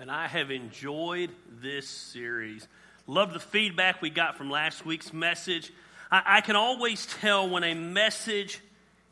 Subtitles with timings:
[0.00, 1.28] And I have enjoyed
[1.60, 2.66] this series.
[3.06, 5.70] Love the feedback we got from last week's message.
[6.10, 8.60] I, I, can always tell when a message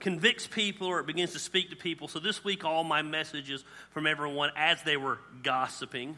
[0.00, 2.08] convicts people or it begins to speak to people.
[2.08, 6.16] So this week, all my messages from everyone as they were gossiping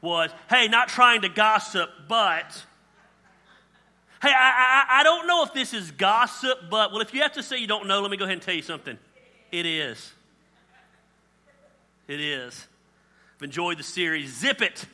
[0.00, 2.64] was hey, not trying to gossip, but.
[4.20, 7.34] Hey, I, I, I don't know if this is gossip, but, well, if you have
[7.34, 8.98] to say you don't know, let me go ahead and tell you something.
[9.52, 10.12] It is.
[12.08, 12.66] It is.
[13.38, 14.36] I've enjoyed the series.
[14.36, 14.84] Zip it.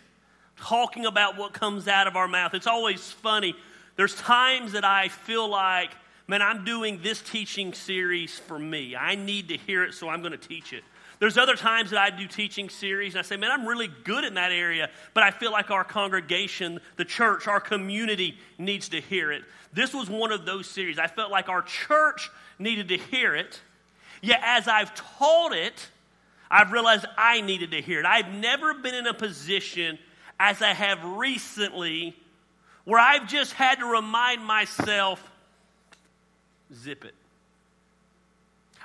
[0.60, 2.52] Talking about what comes out of our mouth.
[2.52, 3.54] It's always funny.
[3.96, 5.92] There's times that I feel like,
[6.28, 8.96] man, I'm doing this teaching series for me.
[8.96, 10.84] I need to hear it, so I'm going to teach it.
[11.20, 14.24] There's other times that I do teaching series and I say, man, I'm really good
[14.24, 19.00] in that area, but I feel like our congregation, the church, our community needs to
[19.00, 19.42] hear it.
[19.72, 20.98] This was one of those series.
[20.98, 23.58] I felt like our church needed to hear it.
[24.20, 25.88] Yet as I've taught it,
[26.54, 28.06] I've realized I needed to hear it.
[28.06, 29.98] I've never been in a position
[30.38, 32.14] as I have recently
[32.84, 35.20] where I've just had to remind myself
[36.72, 37.14] zip it.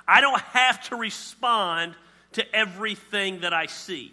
[0.08, 1.94] I don't have to respond
[2.32, 4.12] to everything that I see.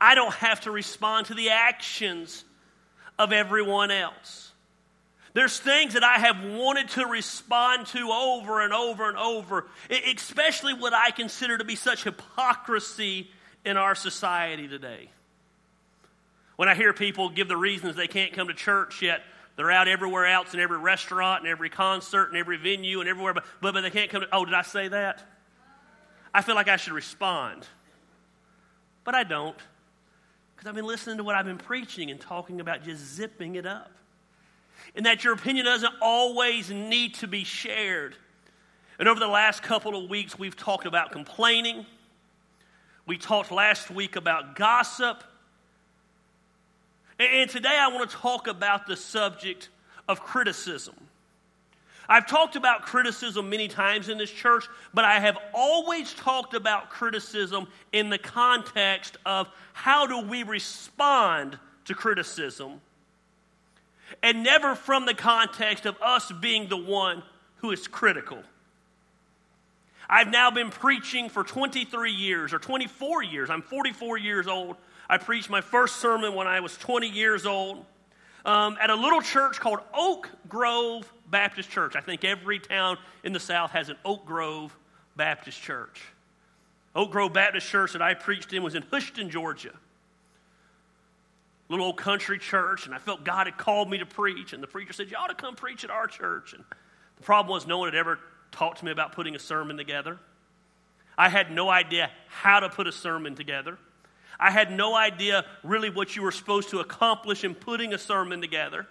[0.00, 2.44] I don't have to respond to the actions
[3.18, 4.47] of everyone else.
[5.38, 10.74] There's things that I have wanted to respond to over and over and over, especially
[10.74, 13.30] what I consider to be such hypocrisy
[13.64, 15.10] in our society today.
[16.56, 19.22] When I hear people give the reasons they can't come to church yet,
[19.54, 23.32] they're out everywhere else in every restaurant and every concert and every venue and everywhere,
[23.32, 25.22] but, but, they can't come to, oh, did I say that?
[26.34, 27.64] I feel like I should respond.
[29.04, 29.56] But I don't,
[30.56, 33.66] because I've been listening to what I've been preaching and talking about just zipping it
[33.66, 33.92] up
[34.94, 38.14] and that your opinion doesn't always need to be shared.
[38.98, 41.86] And over the last couple of weeks, we've talked about complaining.
[43.06, 45.22] We talked last week about gossip.
[47.18, 49.68] And today I want to talk about the subject
[50.08, 50.94] of criticism.
[52.08, 54.64] I've talked about criticism many times in this church,
[54.94, 61.58] but I have always talked about criticism in the context of how do we respond
[61.84, 62.80] to criticism
[64.22, 67.22] and never from the context of us being the one
[67.56, 68.42] who is critical.
[70.08, 73.50] I've now been preaching for 23 years or 24 years.
[73.50, 74.76] I'm 44 years old.
[75.08, 77.84] I preached my first sermon when I was 20 years old
[78.44, 81.94] um, at a little church called Oak Grove Baptist Church.
[81.96, 84.74] I think every town in the South has an Oak Grove
[85.16, 86.02] Baptist Church.
[86.94, 89.72] Oak Grove Baptist Church that I preached in was in Houston, Georgia
[91.68, 94.52] little old country church, and I felt God had called me to preach.
[94.52, 96.54] And the preacher said, You ought to come preach at our church.
[96.54, 96.64] And
[97.16, 98.18] the problem was, no one had ever
[98.52, 100.18] talked to me about putting a sermon together.
[101.16, 103.76] I had no idea how to put a sermon together.
[104.40, 108.40] I had no idea really what you were supposed to accomplish in putting a sermon
[108.40, 108.86] together.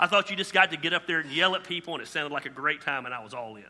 [0.00, 2.08] I thought you just got to get up there and yell at people, and it
[2.08, 3.64] sounded like a great time, and I was all in.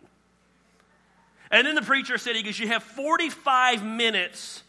[1.51, 4.63] And then the preacher said, He goes, You have 45 minutes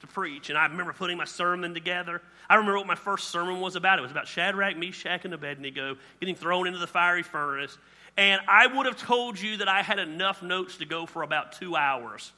[0.00, 0.50] to preach.
[0.50, 2.20] And I remember putting my sermon together.
[2.50, 4.00] I remember what my first sermon was about.
[4.00, 7.78] It was about Shadrach, Meshach, and Abednego getting thrown into the fiery furnace.
[8.16, 11.52] And I would have told you that I had enough notes to go for about
[11.52, 12.32] two hours.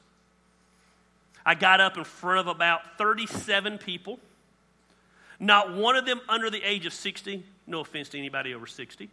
[1.43, 4.19] I got up in front of about 37 people,
[5.39, 7.43] not one of them under the age of 60.
[7.65, 9.09] No offense to anybody over 60.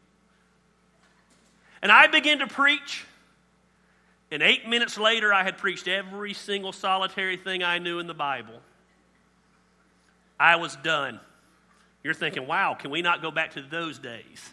[1.80, 3.06] And I began to preach.
[4.30, 8.14] And eight minutes later, I had preached every single solitary thing I knew in the
[8.14, 8.60] Bible.
[10.40, 11.20] I was done.
[12.02, 14.50] You're thinking, wow, can we not go back to those days?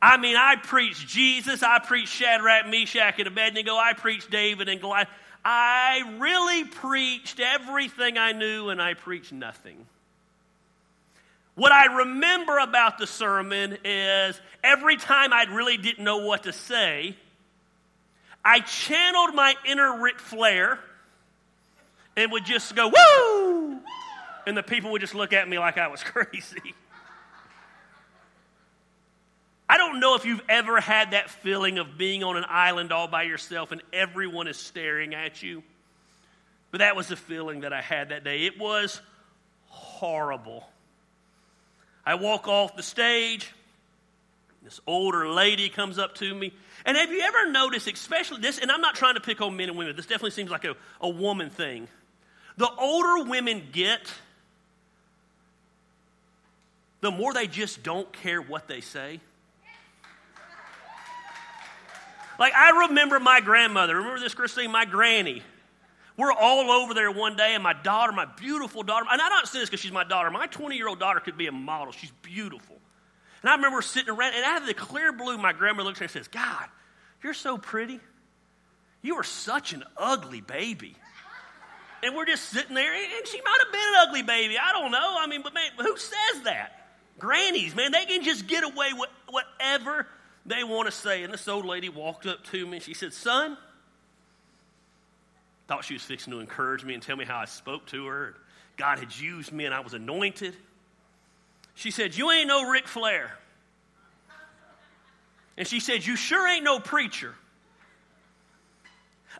[0.00, 4.80] I mean, I preached Jesus, I preached Shadrach, Meshach, and Abednego, I preached David and
[4.80, 5.08] Goliath.
[5.44, 9.86] I really preached everything I knew, and I preached nothing.
[11.54, 16.52] What I remember about the sermon is every time I really didn't know what to
[16.52, 17.16] say,
[18.44, 20.78] I channeled my inner Ric Flair
[22.16, 23.45] and would just go, woo!
[24.46, 26.74] And the people would just look at me like I was crazy.
[29.68, 33.08] I don't know if you've ever had that feeling of being on an island all
[33.08, 35.62] by yourself and everyone is staring at you.
[36.70, 38.46] But that was the feeling that I had that day.
[38.46, 39.00] It was
[39.66, 40.68] horrible.
[42.04, 43.52] I walk off the stage.
[44.62, 46.52] This older lady comes up to me.
[46.84, 49.68] And have you ever noticed, especially this, and I'm not trying to pick on men
[49.68, 51.88] and women, this definitely seems like a, a woman thing.
[52.56, 54.12] The older women get,
[57.00, 59.20] the more they just don't care what they say.
[62.38, 63.96] Like, I remember my grandmother.
[63.96, 64.70] Remember this, Christine?
[64.70, 65.42] My granny.
[66.16, 69.46] We're all over there one day, and my daughter, my beautiful daughter, and I don't
[69.46, 70.30] say this because she's my daughter.
[70.30, 71.92] My 20 year old daughter could be a model.
[71.92, 72.76] She's beautiful.
[73.42, 76.02] And I remember sitting around, and out of the clear blue, my grandmother looks at
[76.02, 76.66] me and says, God,
[77.22, 78.00] you're so pretty.
[79.02, 80.96] You are such an ugly baby.
[82.02, 84.56] And we're just sitting there, and she might have been an ugly baby.
[84.58, 85.16] I don't know.
[85.18, 86.85] I mean, but man, who says that?
[87.18, 90.06] Grannies, man, they can just get away with whatever
[90.44, 91.22] they want to say.
[91.22, 93.56] And this old lady walked up to me and she said, Son,
[95.66, 98.34] thought she was fixing to encourage me and tell me how I spoke to her.
[98.76, 100.54] God had used me and I was anointed.
[101.74, 103.36] She said, You ain't no Ric Flair.
[105.56, 107.34] And she said, You sure ain't no preacher.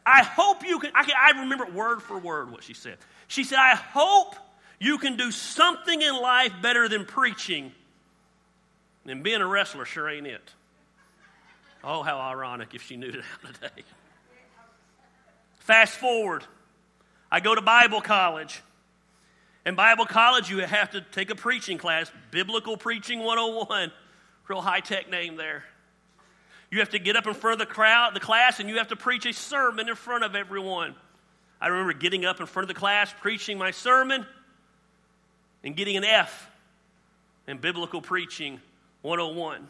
[0.05, 2.97] I hope you can, I, can, I remember word for word what she said.
[3.29, 4.37] She said, I hope
[4.79, 7.73] you can do something in life better than preaching.
[9.07, 10.53] And being a wrestler sure ain't it.
[11.85, 13.25] Oh, how ironic if she knew that
[13.55, 13.85] today.
[15.61, 16.45] Fast forward,
[17.31, 18.63] I go to Bible college.
[19.65, 23.91] In Bible college, you have to take a preaching class, Biblical Preaching 101.
[24.49, 25.65] Real high tech name there.
[26.71, 28.89] You have to get up in front of the crowd, the class, and you have
[28.89, 30.95] to preach a sermon in front of everyone.
[31.61, 34.27] I remember getting up in front of the class, preaching my sermon,
[35.65, 36.51] and getting an F
[37.47, 38.61] in Biblical Preaching
[39.03, 39.69] 101.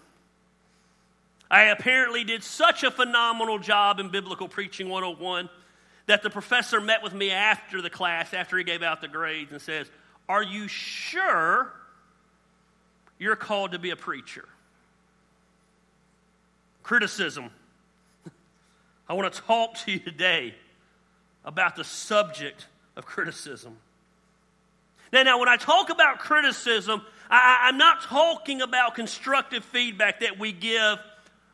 [1.50, 5.48] I apparently did such a phenomenal job in Biblical Preaching 101
[6.06, 9.52] that the professor met with me after the class, after he gave out the grades,
[9.52, 9.88] and says,
[10.28, 11.72] Are you sure
[13.18, 14.48] you're called to be a preacher?
[16.82, 17.50] Criticism.
[19.08, 20.54] I want to talk to you today
[21.44, 22.66] about the subject
[22.96, 23.76] of criticism.
[25.12, 30.38] Now, now when I talk about criticism, I, I'm not talking about constructive feedback that
[30.38, 30.98] we give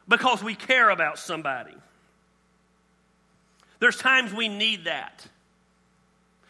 [0.09, 1.75] because we care about somebody.
[3.79, 5.27] There's times we need that.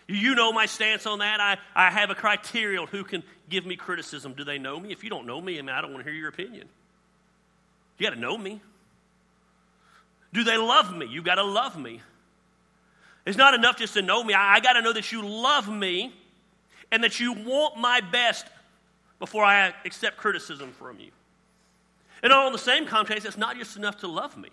[0.09, 1.41] You know my stance on that.
[1.41, 4.35] I, I have a criteria on who can give me criticism.
[4.35, 4.93] Do they know me?
[4.93, 6.69] If you don't know me, I mean, I don't want to hear your opinion.
[7.99, 8.61] You got to know me.
[10.33, 11.07] Do they love me?
[11.07, 12.03] You got to love me.
[13.25, 14.35] It's not enough just to know me.
[14.35, 16.13] I, I got to know that you love me
[16.93, 18.47] and that you want my best
[19.19, 21.11] before I accept criticism from you.
[22.23, 24.51] And all in the same context, it's not just enough to love me.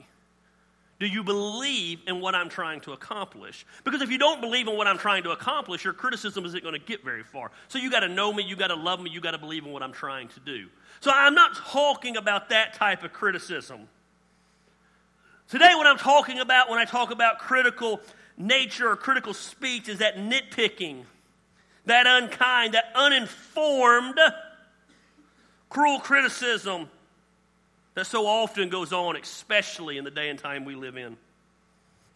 [1.00, 3.66] Do you believe in what I'm trying to accomplish?
[3.84, 6.74] Because if you don't believe in what I'm trying to accomplish, your criticism isn't going
[6.74, 7.52] to get very far.
[7.68, 9.66] So you got to know me, you got to love me, you got to believe
[9.66, 10.68] in what I'm trying to do.
[11.00, 13.88] So I'm not talking about that type of criticism.
[15.48, 18.02] Today, what I'm talking about when I talk about critical
[18.38, 21.04] nature or critical speech is that nitpicking,
[21.90, 24.20] that unkind, that uninformed,
[25.70, 26.90] cruel criticism
[27.96, 31.18] that so often goes on, especially in the day and time we live in.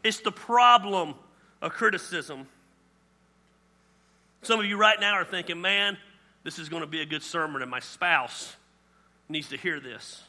[0.04, 1.16] It's the problem
[1.62, 2.48] of criticism.
[4.42, 5.98] Some of you right now are thinking, man,
[6.44, 8.56] this is going to be a good sermon, and my spouse
[9.30, 10.22] needs to hear this.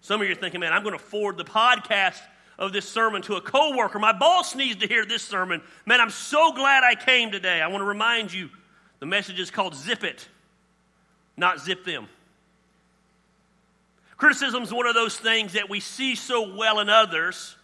[0.00, 2.20] Some of you are thinking, man, I'm going to forward the podcast
[2.58, 3.98] of this sermon to a coworker.
[3.98, 5.62] My boss needs to hear this sermon.
[5.86, 7.60] Man, I'm so glad I came today.
[7.60, 8.48] I want to remind you
[9.00, 10.28] the message is called Zip It,
[11.36, 12.08] not Zip Them.
[14.16, 17.56] Criticism is one of those things that we see so well in others,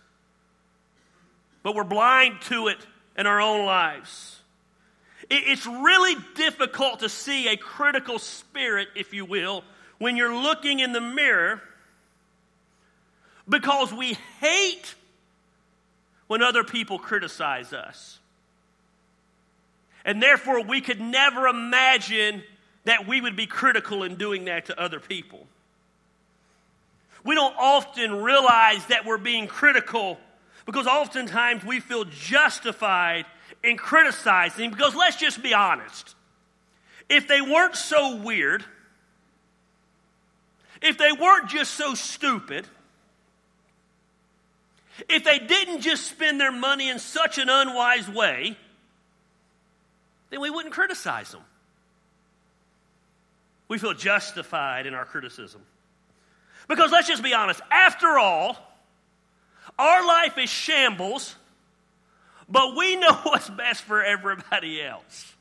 [1.63, 2.79] but we're blind to it
[3.17, 4.41] in our own lives.
[5.31, 9.63] It's really difficult to see a critical spirit, if you will,
[9.99, 11.63] when you're looking in the mirror
[13.51, 14.95] because we hate
[16.29, 18.19] when other people criticize us.
[20.05, 22.43] And therefore, we could never imagine
[22.85, 25.47] that we would be critical in doing that to other people.
[27.25, 30.19] We don't often realize that we're being critical
[30.65, 33.27] because oftentimes we feel justified
[33.63, 36.15] in criticizing because let's just be honest.
[37.11, 38.65] If they weren't so weird,
[40.81, 42.67] if they weren't just so stupid,
[45.09, 48.57] if they didn't just spend their money in such an unwise way,
[50.31, 51.43] then we wouldn't criticize them.
[53.69, 55.63] We feel justified in our criticism.
[56.69, 58.57] Because let's just be honest, after all,
[59.79, 61.35] our life is shambles,
[62.49, 65.35] but we know what's best for everybody else.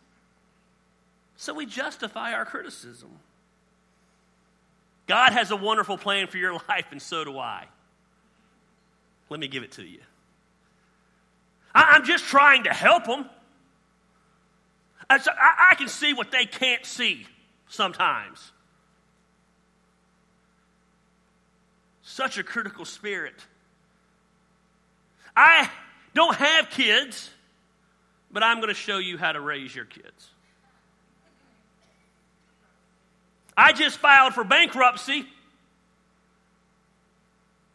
[1.38, 3.10] So we justify our criticism.
[5.08, 7.66] God has a wonderful plan for your life, and so do I.
[9.29, 10.00] Let me give it to you.
[11.74, 13.29] I'm just trying to help them.
[15.09, 17.25] I can see what they can't see
[17.67, 18.51] sometimes.
[22.01, 23.36] Such a critical spirit.
[25.36, 25.69] I
[26.15, 27.29] don't have kids,
[28.31, 30.29] but I'm going to show you how to raise your kids.
[33.55, 35.25] I just filed for bankruptcy,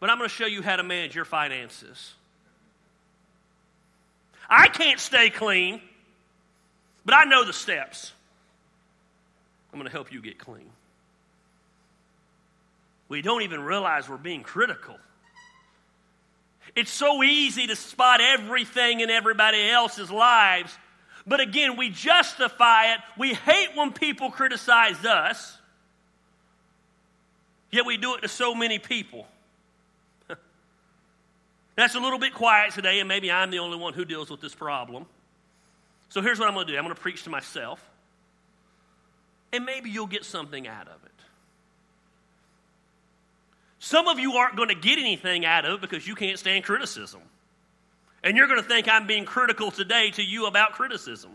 [0.04, 2.12] but I'm going to show you how to manage your finances.
[4.50, 5.80] I can't stay clean,
[7.06, 8.12] but I know the steps.
[9.72, 10.68] I'm going to help you get clean.
[13.08, 14.94] We don't even realize we're being critical.
[16.76, 20.76] It's so easy to spot everything in everybody else's lives,
[21.26, 23.00] but again, we justify it.
[23.16, 25.56] We hate when people criticize us,
[27.70, 29.26] yet we do it to so many people.
[31.76, 34.40] That's a little bit quiet today, and maybe I'm the only one who deals with
[34.40, 35.06] this problem.
[36.08, 37.80] So here's what I'm going to do I'm going to preach to myself,
[39.52, 41.10] and maybe you'll get something out of it.
[43.84, 46.64] Some of you aren't going to get anything out of it because you can't stand
[46.64, 47.20] criticism.
[48.22, 51.32] And you're going to think I'm being critical today to you about criticism.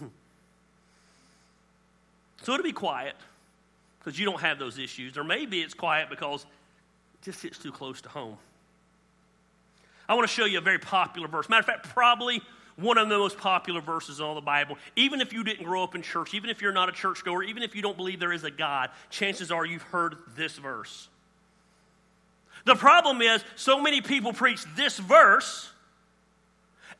[2.42, 3.14] So it'll be quiet
[3.98, 5.16] because you don't have those issues.
[5.16, 8.36] Or maybe it's quiet because it just hits too close to home.
[10.08, 11.48] I want to show you a very popular verse.
[11.48, 12.42] Matter of fact, probably
[12.76, 14.76] one of the most popular verses in all the Bible.
[14.96, 17.62] Even if you didn't grow up in church, even if you're not a churchgoer, even
[17.62, 21.08] if you don't believe there is a God, chances are you've heard this verse.
[22.64, 25.70] The problem is, so many people preach this verse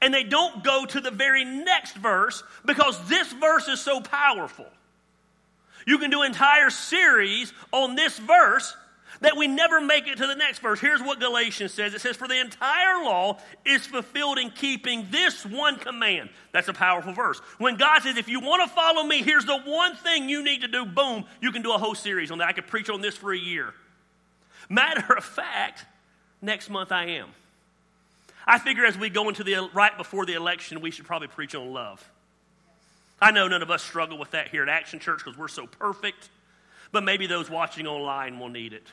[0.00, 4.66] and they don't go to the very next verse because this verse is so powerful.
[5.86, 8.76] You can do entire series on this verse
[9.20, 10.80] that we never make it to the next verse.
[10.80, 15.44] Here's what Galatians says it says, For the entire law is fulfilled in keeping this
[15.44, 16.30] one command.
[16.52, 17.38] That's a powerful verse.
[17.58, 20.62] When God says, If you want to follow me, here's the one thing you need
[20.62, 22.48] to do, boom, you can do a whole series on that.
[22.48, 23.74] I could preach on this for a year.
[24.68, 25.84] Matter of fact,
[26.40, 27.28] next month I am.
[28.46, 31.54] I figure as we go into the right before the election, we should probably preach
[31.54, 32.06] on love.
[33.20, 35.66] I know none of us struggle with that here at Action Church because we're so
[35.66, 36.28] perfect,
[36.92, 38.86] but maybe those watching online will need it.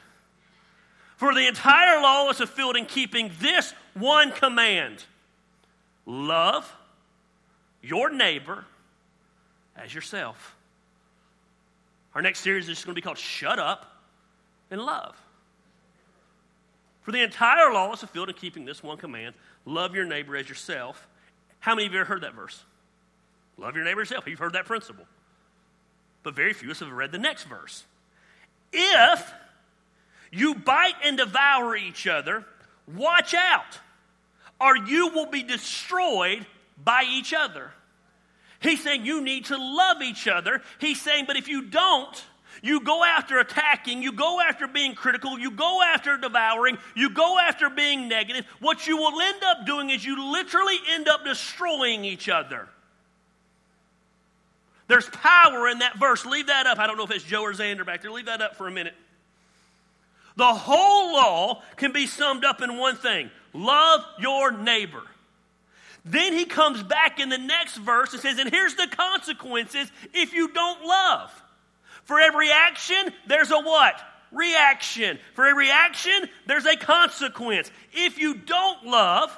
[1.21, 5.03] For the entire law is fulfilled in keeping this one command
[6.07, 6.75] love
[7.83, 8.65] your neighbor
[9.77, 10.55] as yourself.
[12.15, 14.01] Our next series is going to be called Shut Up
[14.71, 15.15] and Love.
[17.03, 20.49] For the entire law is fulfilled in keeping this one command love your neighbor as
[20.49, 21.07] yourself.
[21.59, 22.63] How many of you have heard that verse?
[23.59, 24.27] Love your neighbor as yourself.
[24.27, 25.05] You've heard that principle.
[26.23, 27.83] But very few of us have read the next verse.
[28.73, 29.31] If
[30.31, 32.45] you bite and devour each other,
[32.87, 33.79] watch out,
[34.59, 36.45] or you will be destroyed
[36.83, 37.71] by each other.
[38.59, 40.61] He's saying you need to love each other.
[40.79, 42.25] He's saying, but if you don't,
[42.61, 47.39] you go after attacking, you go after being critical, you go after devouring, you go
[47.39, 48.45] after being negative.
[48.59, 52.69] What you will end up doing is you literally end up destroying each other.
[54.87, 56.25] There's power in that verse.
[56.25, 56.77] Leave that up.
[56.77, 58.11] I don't know if it's Joe or Xander back there.
[58.11, 58.93] Leave that up for a minute.
[60.41, 65.03] The whole law can be summed up in one thing love your neighbor.
[66.03, 70.33] Then he comes back in the next verse and says, and here's the consequences if
[70.33, 71.31] you don't love.
[72.05, 74.01] For every action, there's a what?
[74.31, 75.19] Reaction.
[75.35, 77.69] For every action, there's a consequence.
[77.93, 79.29] If you don't love,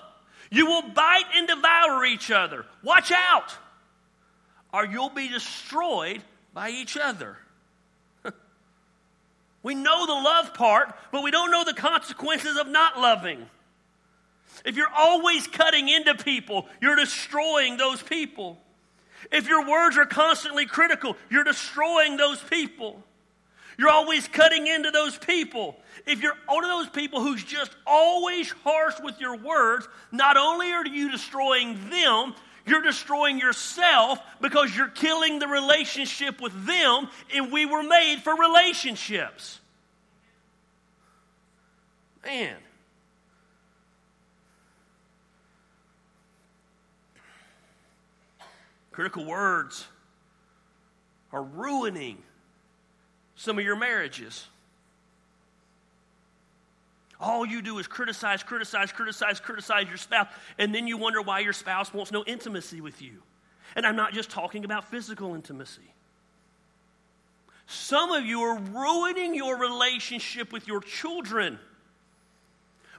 [0.52, 2.66] you will bite and devour each other.
[2.82, 3.58] Watch out,
[4.74, 7.36] or you'll be destroyed by each other.
[9.64, 13.46] We know the love part, but we don't know the consequences of not loving.
[14.66, 18.60] If you're always cutting into people, you're destroying those people.
[19.32, 23.02] If your words are constantly critical, you're destroying those people.
[23.78, 25.78] You're always cutting into those people.
[26.06, 30.72] If you're one of those people who's just always harsh with your words, not only
[30.72, 37.52] are you destroying them, you're destroying yourself because you're killing the relationship with them, and
[37.52, 39.60] we were made for relationships.
[42.26, 42.56] Man.
[48.92, 49.88] Critical words
[51.32, 52.20] are ruining
[53.36, 54.48] some of your marriages.
[57.24, 60.28] All you do is criticize, criticize, criticize, criticize your spouse,
[60.58, 63.24] and then you wonder why your spouse wants no intimacy with you.
[63.78, 65.94] And I'm not just talking about physical intimacy.
[67.66, 71.60] Some of you are ruining your relationship with your children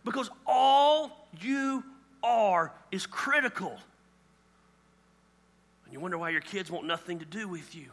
[0.07, 1.85] because all you
[2.23, 3.78] are is critical.
[5.85, 7.90] And you wonder why your kids want nothing to do with you.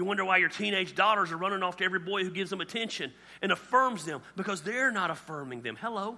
[0.00, 2.62] You wonder why your teenage daughters are running off to every boy who gives them
[2.62, 5.76] attention and affirms them because they're not affirming them.
[5.78, 6.16] Hello?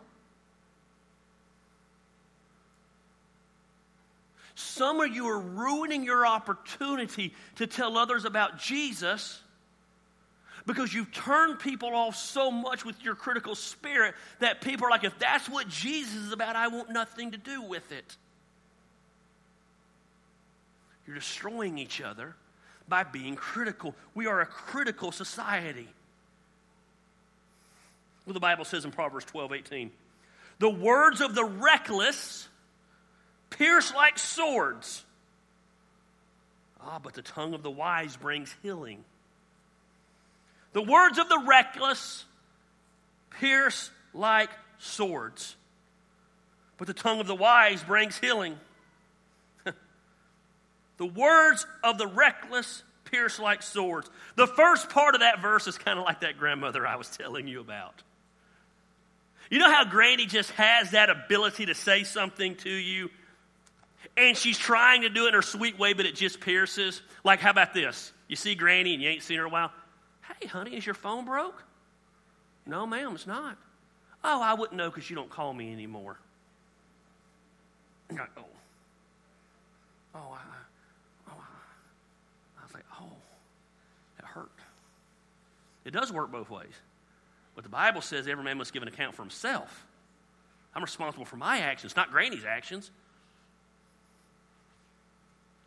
[4.54, 9.40] Some of you are ruining your opportunity to tell others about Jesus
[10.64, 15.02] because you've turned people off so much with your critical spirit that people are like,
[15.02, 18.16] if that's what Jesus is about, I want nothing to do with it.
[21.04, 22.36] You're destroying each other
[22.92, 23.94] by being critical.
[24.14, 25.88] We are a critical society.
[28.26, 29.90] Well, the Bible says in Proverbs 12 18,
[30.58, 32.46] the words of the reckless
[33.48, 35.04] pierce like swords.
[36.82, 39.02] Ah, but the tongue of the wise brings healing.
[40.74, 42.26] The words of the reckless
[43.40, 45.56] pierce like swords,
[46.76, 48.58] but the tongue of the wise brings healing.
[50.98, 54.10] The words of the reckless pierce like swords.
[54.36, 57.46] The first part of that verse is kind of like that grandmother I was telling
[57.46, 58.02] you about.
[59.50, 63.10] You know how Granny just has that ability to say something to you
[64.16, 67.00] and she's trying to do it in her sweet way, but it just pierces.
[67.24, 68.12] Like, how about this?
[68.28, 69.72] You see Granny and you ain't seen her in a while.
[70.40, 71.62] Hey, honey, is your phone broke?
[72.66, 73.56] No, ma'am, it's not.
[74.22, 76.16] Oh, I wouldn't know because you don't call me anymore.
[78.12, 78.18] Oh,
[80.14, 80.38] oh, I,
[81.30, 81.44] oh,
[82.60, 83.10] I was like, oh,
[84.18, 84.50] that hurt.
[85.84, 86.72] It does work both ways.
[87.54, 89.86] But the Bible says every man must give an account for himself.
[90.74, 92.90] I'm responsible for my actions, not Granny's actions.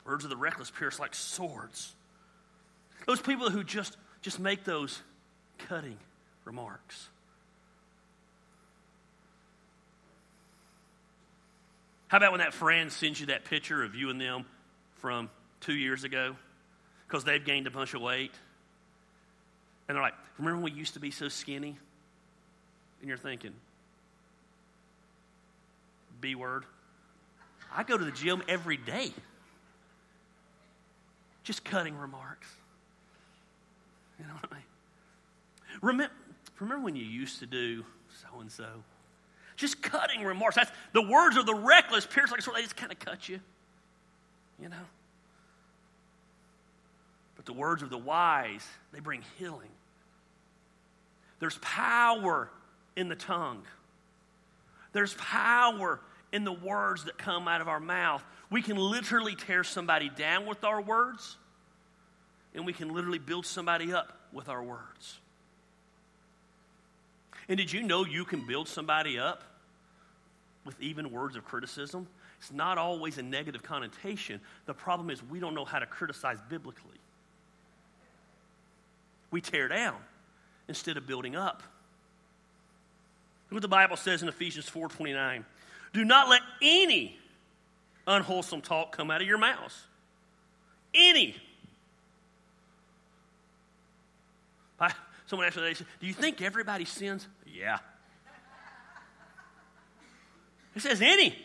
[0.05, 1.93] Words of the reckless pierce like swords.
[3.07, 5.01] Those people who just, just make those
[5.57, 5.98] cutting
[6.43, 7.10] remarks.
[12.07, 14.45] How about when that friend sends you that picture of you and them
[14.98, 15.29] from
[15.60, 16.36] two years ago
[17.07, 18.31] because they've gained a bunch of weight?
[19.88, 21.77] And they're like, Remember when we used to be so skinny?
[23.00, 23.54] And you're thinking,
[26.22, 26.65] B word.
[27.74, 29.12] I go to the gym every day
[31.46, 32.48] just cutting remarks.
[34.20, 34.64] You know what I mean?
[35.81, 36.14] Remember,
[36.59, 37.86] remember when you used to do
[38.22, 38.68] so and so?
[39.55, 40.55] Just cutting remarks.
[40.55, 42.57] That's the words of the reckless pierce like a sword.
[42.57, 43.40] They just kind of cut you.
[44.62, 44.75] You know?
[47.36, 49.70] But the words of the wise, they bring healing.
[51.39, 52.50] There's power
[52.95, 53.63] in the tongue.
[54.93, 56.00] There's power
[56.31, 58.24] in the words that come out of our mouth.
[58.50, 61.35] We can literally tear somebody down with our words,
[62.53, 65.19] and we can literally build somebody up with our words.
[67.48, 69.43] And did you know you can build somebody up
[70.65, 72.07] with even words of criticism?
[72.39, 74.41] It's not always a negative connotation.
[74.65, 77.00] The problem is we don't know how to criticize biblically.
[79.31, 79.98] We tear down
[80.68, 81.64] instead of building up.
[83.50, 85.46] Look what the Bible says in Ephesians 4:29.
[85.94, 87.18] Do not let any
[88.08, 89.88] unwholesome talk come out of your mouths.
[90.94, 91.36] Any.
[95.28, 97.28] Someone asked me, Do you think everybody sins?
[97.48, 97.80] Yeah.
[100.75, 101.36] It says any.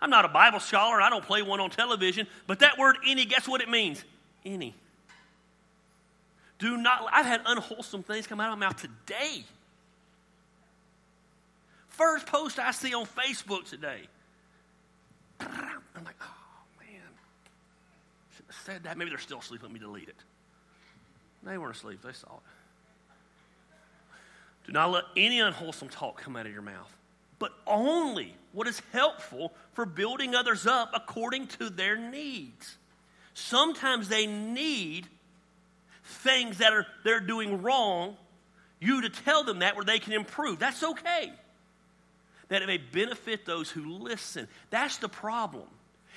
[0.00, 1.00] I'm not a Bible scholar.
[1.00, 2.26] I don't play one on television.
[2.46, 4.04] But that word any, guess what it means?
[4.44, 4.74] Any.
[6.58, 9.44] Do not, I've had unwholesome things come out of my mouth today.
[11.88, 14.00] First post I see on Facebook today.
[15.40, 16.88] I'm like, oh man,
[18.34, 18.98] shouldn't have said that.
[18.98, 19.62] Maybe they're still asleep.
[19.62, 20.16] Let me delete it.
[21.44, 22.02] They weren't asleep.
[22.02, 22.42] They saw it.
[24.66, 26.94] Do not let any unwholesome talk come out of your mouth,
[27.38, 32.76] but only what is helpful for building others up according to their needs.
[33.34, 35.06] Sometimes they need
[36.08, 38.16] things that are they're doing wrong,
[38.80, 40.58] you to tell them that where they can improve.
[40.58, 41.32] That's okay
[42.48, 44.48] that it may benefit those who listen.
[44.70, 45.66] That's the problem.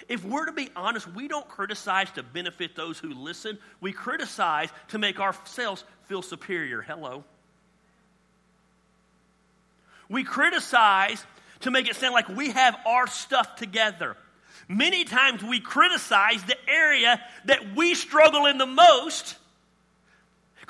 [0.07, 3.57] If we're to be honest, we don't criticize to benefit those who listen.
[3.79, 6.81] We criticize to make ourselves feel superior.
[6.81, 7.23] Hello.
[10.09, 11.23] We criticize
[11.61, 14.17] to make it sound like we have our stuff together.
[14.67, 19.35] Many times we criticize the area that we struggle in the most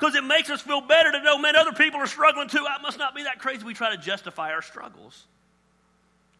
[0.02, 2.66] because it makes us feel better to know, man, other people are struggling too.
[2.68, 3.64] I must not be that crazy.
[3.64, 5.26] We try to justify our struggles.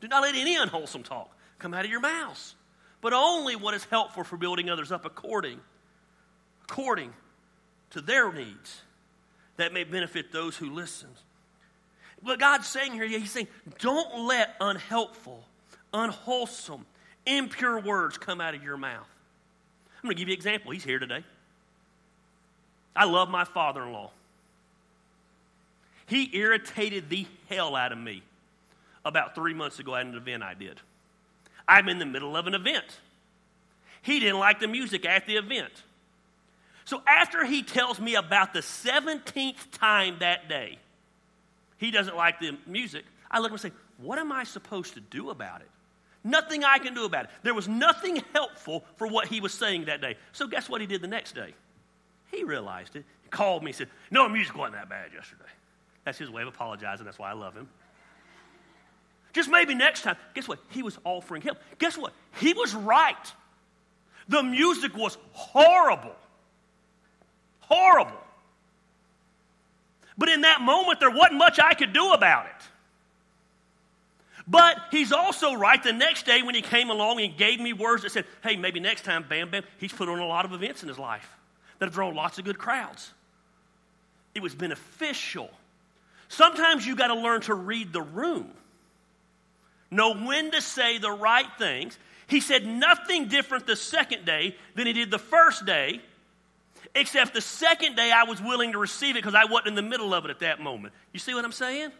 [0.00, 2.56] Do not let any unwholesome talk come out of your mouths,
[3.00, 5.60] but only what is helpful for building others up according,
[6.64, 7.12] according
[7.90, 8.82] to their needs
[9.58, 11.10] that may benefit those who listen.
[12.20, 13.46] What God's saying here, He's saying,
[13.78, 15.44] don't let unhelpful,
[15.94, 16.84] unwholesome,
[17.26, 19.08] impure words come out of your mouth.
[20.02, 20.72] I'm going to give you an example.
[20.72, 21.22] He's here today.
[22.94, 24.10] I love my father in law.
[26.06, 28.22] He irritated the hell out of me
[29.04, 30.80] about three months ago at an event I did.
[31.66, 32.84] I'm in the middle of an event.
[34.02, 35.72] He didn't like the music at the event.
[36.84, 40.78] So after he tells me about the 17th time that day,
[41.78, 45.30] he doesn't like the music, I look and say, What am I supposed to do
[45.30, 45.68] about it?
[46.24, 47.30] Nothing I can do about it.
[47.42, 50.16] There was nothing helpful for what he was saying that day.
[50.32, 51.54] So guess what he did the next day?
[52.32, 53.04] He realized it.
[53.22, 55.44] He called me and said, No, music wasn't that bad yesterday.
[56.04, 57.04] That's his way of apologizing.
[57.04, 57.68] That's why I love him.
[59.32, 60.16] Just maybe next time.
[60.34, 60.58] Guess what?
[60.70, 61.58] He was offering help.
[61.78, 62.12] Guess what?
[62.40, 63.32] He was right.
[64.28, 66.16] The music was horrible.
[67.60, 68.18] Horrible.
[70.18, 72.52] But in that moment, there wasn't much I could do about it.
[74.46, 78.02] But he's also right the next day when he came along and gave me words
[78.02, 79.62] that said, hey, maybe next time, bam, bam.
[79.78, 81.28] He's put on a lot of events in his life
[81.82, 83.10] that have drawn lots of good crowds.
[84.36, 85.50] It was beneficial.
[86.28, 88.48] Sometimes you got to learn to read the room,
[89.90, 91.98] know when to say the right things.
[92.28, 96.00] He said nothing different the second day than he did the first day,
[96.94, 99.82] except the second day I was willing to receive it because I wasn't in the
[99.82, 100.94] middle of it at that moment.
[101.12, 101.90] You see what I'm saying?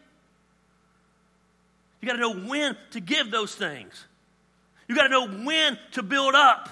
[2.01, 4.05] You got to know when to give those things.
[4.87, 6.69] You got to know when to build up,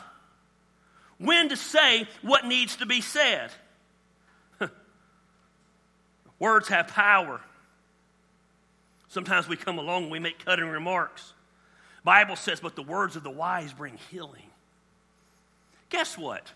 [1.21, 3.51] when to say what needs to be said.
[6.39, 7.41] Words have power.
[9.09, 11.33] Sometimes we come along and we make cutting remarks.
[12.03, 14.47] Bible says, but the words of the wise bring healing.
[15.91, 16.51] Guess what?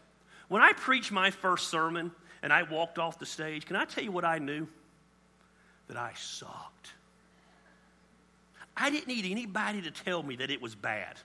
[0.49, 4.05] When I preached my first sermon and I walked off the stage, can I tell
[4.05, 4.69] you what I knew?
[5.89, 6.93] That I sucked.
[8.77, 11.17] I didn't need anybody to tell me that it was bad.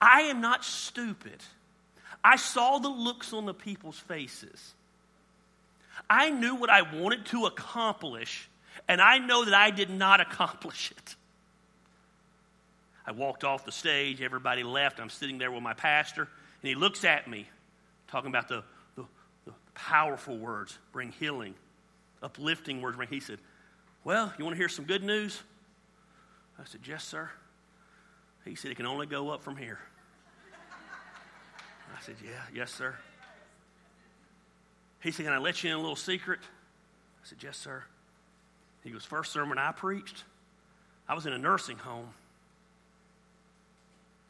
[0.00, 1.40] I am not stupid.
[2.22, 4.74] I saw the looks on the people's faces.
[6.08, 8.48] I knew what I wanted to accomplish,
[8.88, 11.16] and I know that I did not accomplish it.
[13.06, 15.00] I walked off the stage, everybody left.
[15.00, 17.48] I'm sitting there with my pastor, and he looks at me,
[18.08, 18.62] talking about the,
[18.96, 19.04] the,
[19.46, 21.54] the powerful words bring healing,
[22.22, 22.96] uplifting words.
[22.96, 23.38] Bring, he said,
[24.04, 25.42] Well, you want to hear some good news?
[26.58, 27.30] I said, Yes, sir.
[28.44, 29.80] He said, It can only go up from here.
[31.96, 32.94] I said, Yeah, yes, sir.
[35.00, 36.40] He said, Can I let you in a little secret?
[36.42, 37.82] I said, Yes, sir.
[38.84, 40.24] He goes, First sermon I preached,
[41.08, 42.08] I was in a nursing home.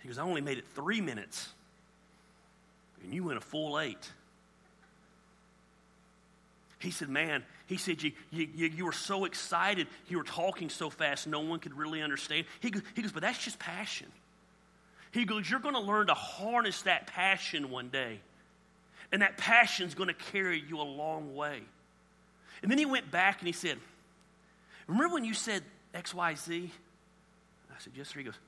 [0.00, 1.48] He goes, I only made it three minutes,
[3.02, 4.10] and you went a full eight.
[6.78, 9.86] He said, Man, he said, you, you, you were so excited.
[10.08, 12.46] You were talking so fast, no one could really understand.
[12.60, 14.08] He goes, he goes But that's just passion.
[15.12, 18.20] He goes, You're going to learn to harness that passion one day.
[19.12, 21.60] And that passion is going to carry you a long way.
[22.62, 23.78] And then he went back and he said,
[24.86, 25.62] Remember when you said
[25.94, 26.70] XYZ?
[27.70, 28.18] I said, Yes, sir.
[28.18, 28.38] He goes,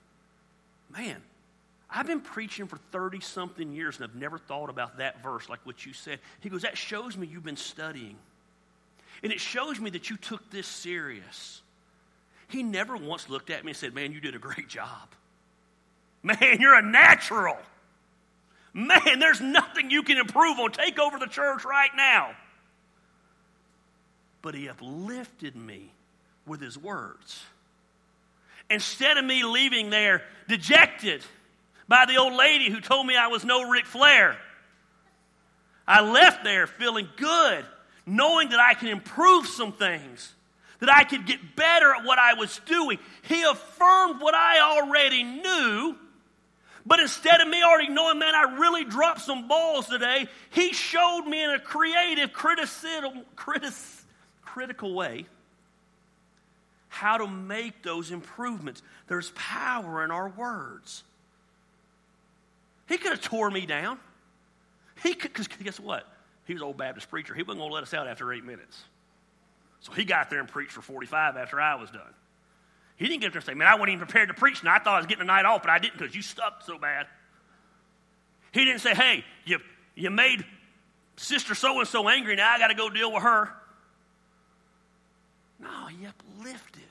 [0.90, 1.20] Man,
[1.90, 5.60] I've been preaching for 30 something years and I've never thought about that verse like
[5.64, 6.20] what you said.
[6.40, 8.16] He goes, That shows me you've been studying.
[9.22, 11.62] And it shows me that you took this serious.
[12.48, 15.08] He never once looked at me and said, Man, you did a great job.
[16.22, 17.56] Man, you're a natural.
[18.72, 20.70] Man, there's nothing you can improve on.
[20.72, 22.30] Take over the church right now.
[24.40, 25.90] But he uplifted me
[26.46, 27.42] with his words.
[28.70, 31.22] Instead of me leaving there dejected,
[31.88, 34.38] by the old lady who told me I was no Ric Flair.
[35.86, 37.66] I left there feeling good,
[38.06, 40.32] knowing that I can improve some things,
[40.78, 42.98] that I could get better at what I was doing.
[43.22, 45.96] He affirmed what I already knew.
[46.84, 51.22] But instead of me already knowing, man, I really dropped some balls today, he showed
[51.22, 53.24] me in a creative, critical,
[54.44, 55.26] critical way
[56.92, 58.82] how to make those improvements.
[59.06, 61.02] There's power in our words.
[62.86, 63.98] He could have tore me down.
[65.02, 66.06] He could, because guess what?
[66.44, 67.34] He was an old Baptist preacher.
[67.34, 68.78] He wasn't going to let us out after eight minutes.
[69.80, 72.02] So he got there and preached for 45 after I was done.
[72.96, 74.68] He didn't get up there and say, Man, I wasn't even prepared to preach, and
[74.68, 76.78] I thought I was getting a night off, but I didn't because you stuck so
[76.78, 77.06] bad.
[78.52, 79.58] He didn't say, Hey, you,
[79.94, 80.44] you made
[81.16, 83.50] sister so and so angry, now I got to go deal with her.
[85.60, 86.82] No, he uplifted.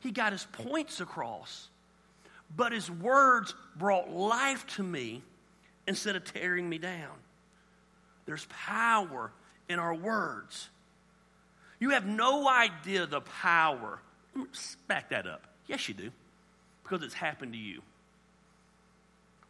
[0.00, 1.68] He got his points across
[2.56, 5.22] but his words brought life to me
[5.86, 7.14] instead of tearing me down.
[8.26, 9.32] There's power
[9.68, 10.68] in our words.
[11.80, 13.98] You have no idea the power.
[14.88, 15.46] Back that up.
[15.66, 16.10] Yes, you do,
[16.82, 17.82] because it's happened to you.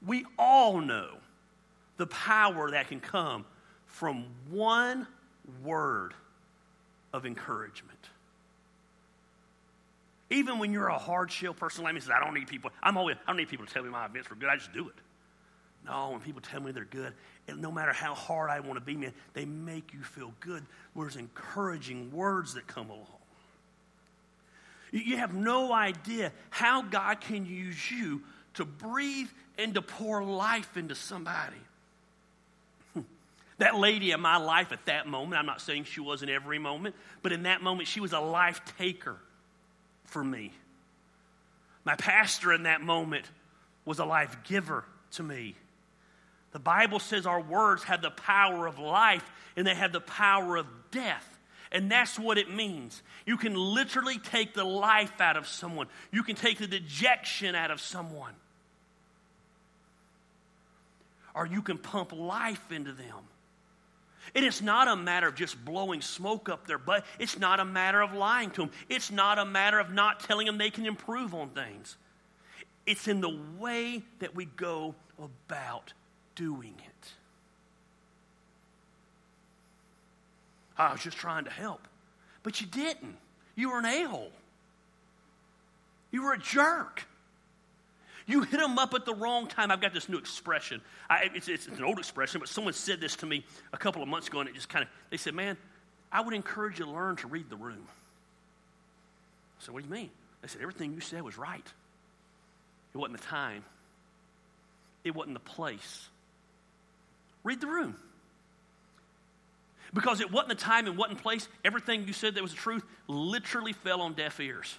[0.05, 1.19] We all know
[1.97, 3.45] the power that can come
[3.87, 5.07] from one
[5.63, 6.15] word
[7.13, 7.99] of encouragement.
[10.31, 12.71] Even when you're a hard shell person like me, says, I don't need people.
[12.83, 14.49] I'm always, I don't need people to tell me my events were good.
[14.49, 14.95] I just do it.
[15.85, 17.13] No, when people tell me they're good,
[17.49, 20.65] and no matter how hard I want to be, man, they make you feel good.
[20.97, 23.07] There's encouraging words that come along.
[24.93, 28.21] You have no idea how God can use you
[28.55, 29.29] to breathe
[29.59, 31.57] and to pour life into somebody.
[33.59, 36.59] That lady in my life at that moment, I'm not saying she was in every
[36.59, 39.17] moment, but in that moment, she was a life taker
[40.05, 40.53] for me.
[41.85, 43.25] My pastor in that moment
[43.85, 45.55] was a life giver to me.
[46.53, 49.25] The Bible says our words have the power of life
[49.57, 51.32] and they have the power of death.
[51.73, 53.03] And that's what it means.
[53.27, 57.71] You can literally take the life out of someone, you can take the dejection out
[57.71, 58.35] of someone,
[61.35, 63.25] or you can pump life into them.
[64.35, 67.05] It's not a matter of just blowing smoke up their butt.
[67.19, 68.71] It's not a matter of lying to them.
[68.89, 71.97] It's not a matter of not telling them they can improve on things.
[72.87, 75.93] It's in the way that we go about
[76.35, 77.13] doing it.
[80.77, 81.87] I was just trying to help.
[82.43, 83.17] But you didn't.
[83.55, 84.33] You were an a hole.
[86.11, 87.07] You were a jerk.
[88.27, 89.71] You hit them up at the wrong time.
[89.71, 90.81] I've got this new expression.
[91.11, 94.09] I, it's, it's, an old expression, but someone said this to me a couple of
[94.09, 95.57] months ago, and it just kind of, they said, Man,
[96.11, 97.85] I would encourage you to learn to read the room.
[99.61, 100.11] I said, What do you mean?
[100.41, 101.67] They said, Everything you said was right.
[102.95, 103.65] It wasn't the time,
[105.05, 106.09] it wasn't the place.
[107.45, 107.97] Read the room.
[109.95, 112.85] Because it wasn't the time and wasn't place, everything you said that was the truth
[113.09, 114.79] literally fell on deaf ears.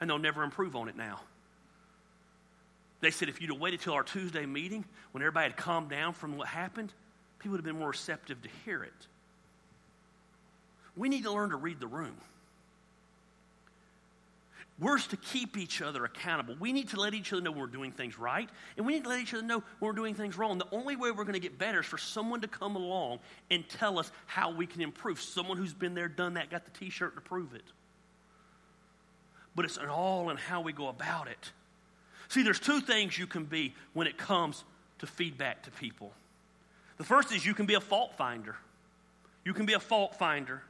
[0.00, 1.20] And they'll never improve on it now.
[3.00, 6.14] They said if you'd have waited till our Tuesday meeting when everybody had calmed down
[6.14, 6.92] from what happened,
[7.38, 8.92] people would have been more receptive to hear it.
[10.96, 12.16] We need to learn to read the room.
[14.78, 16.56] We're to keep each other accountable.
[16.58, 19.08] We need to let each other know we're doing things right, and we need to
[19.08, 20.58] let each other know we're doing things wrong.
[20.58, 23.68] The only way we're going to get better is for someone to come along and
[23.68, 25.20] tell us how we can improve.
[25.20, 27.62] Someone who's been there, done that, got the t shirt to prove it.
[29.54, 31.52] But it's all in how we go about it.
[32.28, 34.64] See, there's two things you can be when it comes
[34.98, 36.12] to feedback to people.
[36.96, 38.56] The first is you can be a fault finder.
[39.44, 40.62] You can be a fault finder.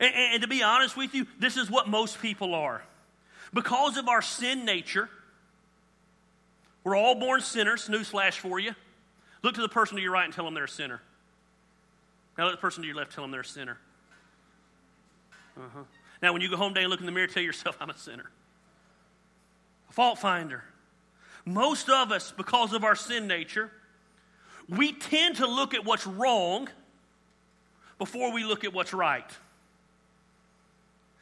[0.00, 2.82] And, and, to be honest with you, this is what most people are.
[3.52, 5.08] Because of our sin nature,
[6.84, 7.88] we're all born sinners.
[7.88, 8.74] Newsflash for you.
[9.42, 11.00] Look to the person to your right and tell them they're a sinner.
[12.38, 13.78] Now let the person to your left tell them they're a sinner.
[15.56, 15.80] Uh-huh.
[16.22, 17.96] Now, when you go home today and look in the mirror, tell yourself, I'm a
[17.96, 18.30] sinner.
[19.88, 20.64] A fault finder.
[21.44, 23.70] Most of us, because of our sin nature,
[24.68, 26.68] we tend to look at what's wrong
[27.98, 29.30] before we look at what's right.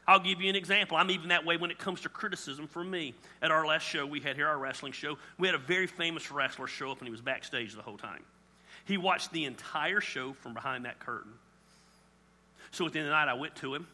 [0.08, 0.96] I'll give you an example.
[0.96, 3.12] I'm even that way when it comes to criticism for me.
[3.42, 6.32] At our last show we had here, our wrestling show, we had a very famous
[6.32, 8.24] wrestler show up and he was backstage the whole time.
[8.86, 11.32] He watched the entire show from behind that curtain.
[12.70, 13.86] So at the end of the night, I went to him.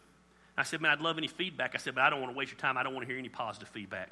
[0.56, 1.72] I said, Man, I'd love any feedback.
[1.74, 2.78] I said, But I don't want to waste your time.
[2.78, 4.10] I don't want to hear any positive feedback.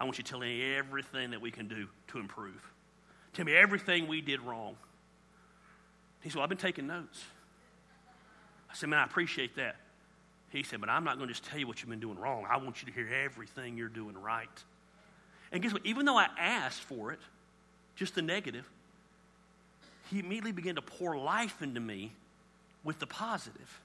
[0.00, 2.72] I want you to tell me everything that we can do to improve.
[3.34, 4.76] Tell me everything we did wrong.
[6.22, 7.22] He said, Well, I've been taking notes.
[8.70, 9.76] I said, Man, I appreciate that.
[10.50, 12.46] He said, But I'm not going to just tell you what you've been doing wrong.
[12.48, 14.48] I want you to hear everything you're doing right.
[15.52, 15.84] And guess what?
[15.84, 17.20] Even though I asked for it,
[17.96, 18.68] just the negative,
[20.10, 22.12] he immediately began to pour life into me
[22.84, 23.80] with the positive.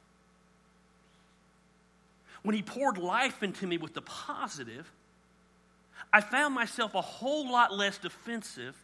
[2.43, 4.89] When he poured life into me with the positive,
[6.12, 8.76] I found myself a whole lot less defensive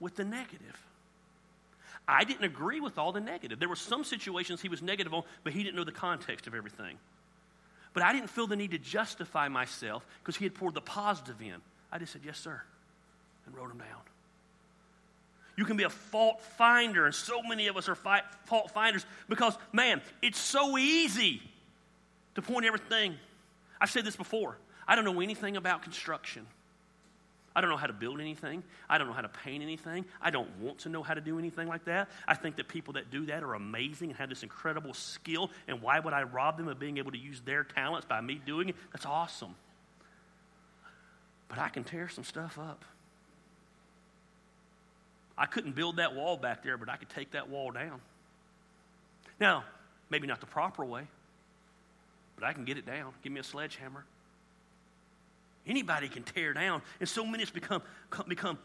[0.00, 0.80] with the negative.
[2.06, 3.58] I didn't agree with all the negative.
[3.58, 6.54] There were some situations he was negative on, but he didn't know the context of
[6.54, 6.98] everything.
[7.94, 11.40] But I didn't feel the need to justify myself because he had poured the positive
[11.40, 11.54] in.
[11.90, 12.60] I just said, Yes, sir,
[13.46, 14.00] and wrote him down.
[15.56, 19.06] You can be a fault finder, and so many of us are fi- fault finders
[19.28, 21.40] because, man, it's so easy
[22.34, 23.14] to point everything.
[23.80, 24.58] I've said this before.
[24.86, 26.46] I don't know anything about construction.
[27.56, 28.64] I don't know how to build anything.
[28.88, 30.04] I don't know how to paint anything.
[30.20, 32.08] I don't want to know how to do anything like that.
[32.26, 35.50] I think that people that do that are amazing and have this incredible skill.
[35.68, 38.40] And why would I rob them of being able to use their talents by me
[38.44, 38.76] doing it?
[38.92, 39.54] That's awesome.
[41.48, 42.84] But I can tear some stuff up.
[45.38, 48.00] I couldn't build that wall back there, but I could take that wall down.
[49.38, 49.64] Now,
[50.10, 51.06] maybe not the proper way,
[52.36, 53.12] but I can get it down.
[53.22, 54.04] Give me a sledgehammer.
[55.66, 56.82] Anybody can tear down.
[57.00, 57.82] And so many become,
[58.28, 58.58] become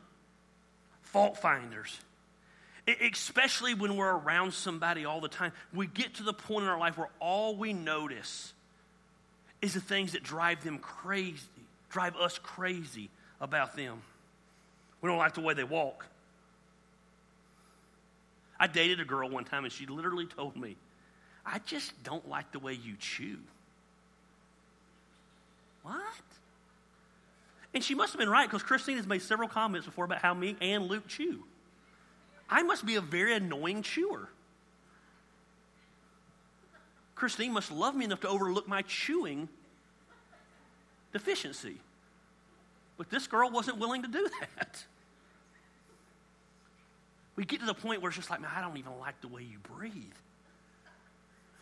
[1.02, 1.98] fault finders.
[2.88, 5.52] Especially when we're around somebody all the time.
[5.74, 8.54] We get to the point in our life where all we notice
[9.62, 11.38] is the things that drive them crazy,
[11.90, 13.10] drive us crazy
[13.40, 14.02] about them.
[15.02, 16.06] We don't like the way they walk.
[18.60, 20.76] I dated a girl one time and she literally told me,
[21.46, 23.38] I just don't like the way you chew.
[25.84, 25.96] What?
[27.74, 30.34] And she must have been right because Christine has made several comments before about how
[30.34, 31.44] me and Luke chew.
[32.50, 34.28] I must be a very annoying chewer.
[37.14, 39.50] Christine must love me enough to overlook my chewing
[41.14, 41.78] deficiency.
[42.98, 44.28] But this girl wasn't willing to do
[44.58, 44.84] that.
[47.36, 49.28] We get to the point where it's just like, man, I don't even like the
[49.28, 49.94] way you breathe.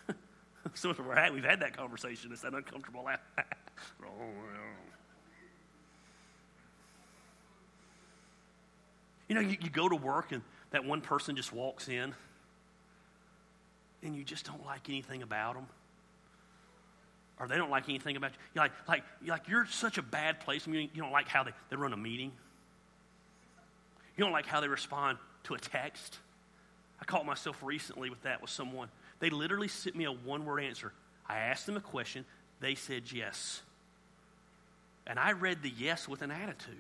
[0.74, 2.32] so we're at, we've had that conversation.
[2.32, 3.20] It's that uncomfortable oh, laugh.
[9.28, 12.14] You know, you, you go to work and that one person just walks in
[14.04, 15.68] and you just don't like anything about them
[17.40, 18.38] or they don't like anything about you.
[18.56, 20.64] You're like, like, you're like you're such a bad place.
[20.68, 22.32] I mean, you don't like how they, they run a meeting.
[24.16, 26.18] You don't like how they respond to a text.
[27.00, 28.90] I caught myself recently with that with someone.
[29.20, 30.92] They literally sent me a one word answer.
[31.30, 32.26] I asked them a question,
[32.60, 33.62] they said yes.
[35.06, 36.76] And I read the yes with an attitude.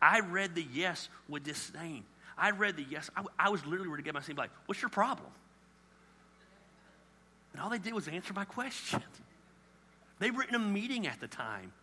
[0.00, 2.04] I read the yes with disdain.
[2.36, 3.10] I read the yes.
[3.16, 5.28] I, I was literally ready to get my seat like, what's your problem?
[7.52, 9.02] And all they did was answer my question.
[10.18, 11.74] They were in a meeting at the time.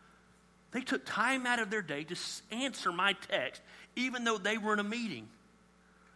[0.71, 2.15] They took time out of their day to
[2.52, 3.62] answer my text,
[3.95, 5.28] even though they were in a meeting.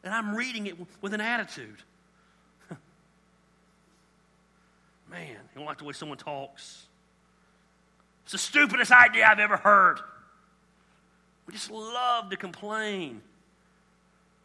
[0.04, 1.78] And I'm reading it with an attitude.
[5.12, 6.88] Man, you don't like the way someone talks.
[8.24, 10.00] It's the stupidest idea I've ever heard.
[11.48, 13.22] We just love to complain.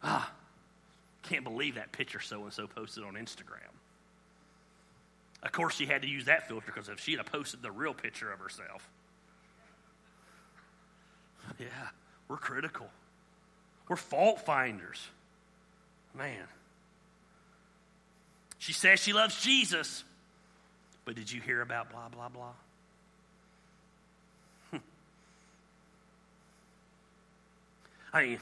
[0.01, 0.31] Ah,
[1.21, 3.71] can't believe that picture so and so posted on Instagram.
[5.43, 7.93] Of course, she had to use that filter because if she had posted the real
[7.93, 8.89] picture of herself,
[11.59, 11.67] yeah,
[12.29, 12.87] we're critical.
[13.89, 15.05] We're fault finders.
[16.15, 16.47] Man.
[18.59, 20.05] She says she loves Jesus,
[21.03, 22.53] but did you hear about blah, blah, blah?
[28.13, 28.39] I mean,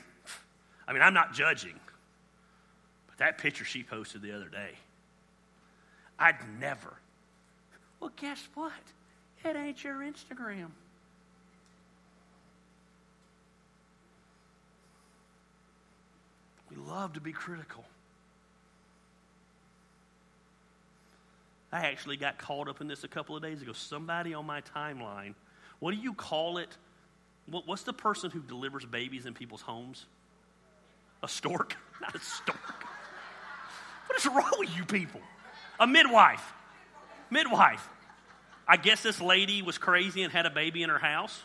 [0.87, 1.79] I mean, I'm not judging,
[3.07, 4.71] but that picture she posted the other day,
[6.19, 6.93] I'd never.
[7.99, 8.73] Well, guess what?
[9.45, 10.71] It ain't your Instagram.
[16.69, 17.83] We love to be critical.
[21.71, 23.71] I actually got caught up in this a couple of days ago.
[23.71, 25.35] Somebody on my timeline,
[25.79, 26.75] what do you call it?
[27.47, 30.05] What, what's the person who delivers babies in people's homes?
[31.23, 31.75] A stork?
[32.01, 32.85] Not a stork.
[34.07, 35.21] What is wrong with you people?
[35.79, 36.53] A midwife.
[37.29, 37.87] Midwife.
[38.67, 41.41] I guess this lady was crazy and had a baby in her house.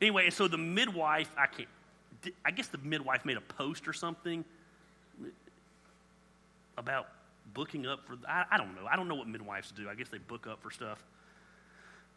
[0.00, 1.68] Anyway, so the midwife, I can't,
[2.44, 4.44] I guess the midwife made a post or something
[6.76, 7.08] about
[7.54, 8.86] booking up for, I, I, don't know.
[8.88, 9.88] I don't know what midwives do.
[9.88, 11.02] I guess they book up for stuff.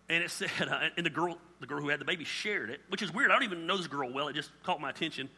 [0.09, 2.81] And it said, uh, and the girl, the girl who had the baby shared it,
[2.89, 3.29] which is weird.
[3.29, 4.27] I don't even know this girl well.
[4.27, 5.29] It just caught my attention.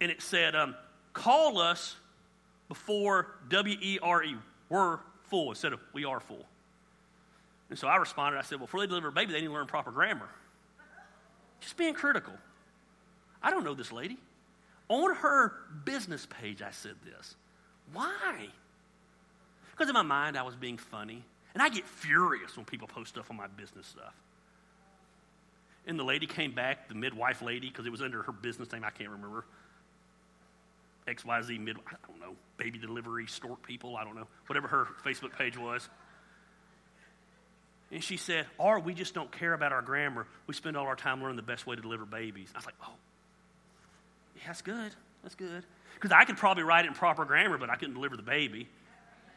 [0.00, 0.74] And it said, um,
[1.14, 1.96] call us
[2.68, 4.36] before W E R E.
[4.68, 4.98] We're
[5.30, 6.44] full instead of we are full.
[7.70, 9.52] And so I responded, I said, well, before they deliver a baby, they need to
[9.52, 10.28] learn proper grammar.
[11.60, 12.34] Just being critical.
[13.42, 14.18] I don't know this lady.
[14.88, 15.52] On her
[15.84, 17.34] business page, I said this.
[17.92, 18.48] Why?
[19.70, 21.24] Because in my mind, I was being funny.
[21.56, 24.12] And I get furious when people post stuff on my business stuff.
[25.86, 28.84] And the lady came back, the midwife lady, because it was under her business name,
[28.84, 29.46] I can't remember.
[31.08, 35.32] XYZ mid, I don't know, baby delivery, stork people, I don't know, whatever her Facebook
[35.38, 35.88] page was.
[37.90, 40.26] And she said, or we just don't care about our grammar.
[40.46, 42.50] We spend all our time learning the best way to deliver babies.
[42.54, 42.92] I was like, oh,
[44.36, 44.92] yeah, that's good.
[45.22, 45.64] That's good.
[45.94, 48.68] Because I could probably write it in proper grammar, but I couldn't deliver the baby.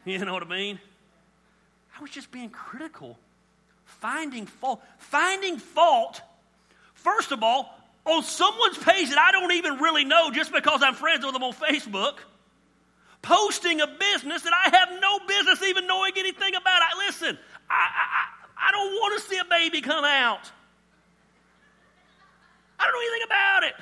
[0.04, 0.80] You know what I mean?
[2.00, 3.18] I was just being critical.
[3.84, 4.82] Finding fault.
[4.98, 6.22] Finding fault,
[6.94, 7.76] first of all,
[8.06, 11.42] on someone's page that I don't even really know just because I'm friends with them
[11.42, 12.14] on Facebook,
[13.20, 16.80] posting a business that I have no business even knowing anything about.
[16.80, 17.38] I, listen,
[17.68, 20.50] I, I, I don't want to see a baby come out.
[22.78, 23.74] I don't know anything about it.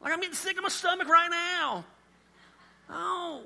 [0.00, 1.84] Like I'm getting sick of my stomach right now.
[2.88, 3.42] Oh.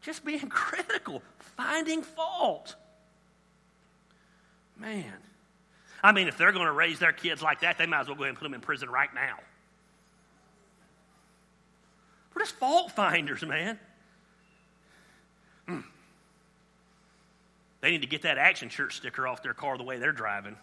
[0.00, 2.76] Just being critical, finding fault.
[4.76, 5.14] Man.
[6.02, 8.16] I mean, if they're going to raise their kids like that, they might as well
[8.16, 9.36] go ahead and put them in prison right now.
[12.34, 13.78] We're just fault finders, man.
[15.68, 15.84] Mm.
[17.82, 20.56] They need to get that action church sticker off their car the way they're driving.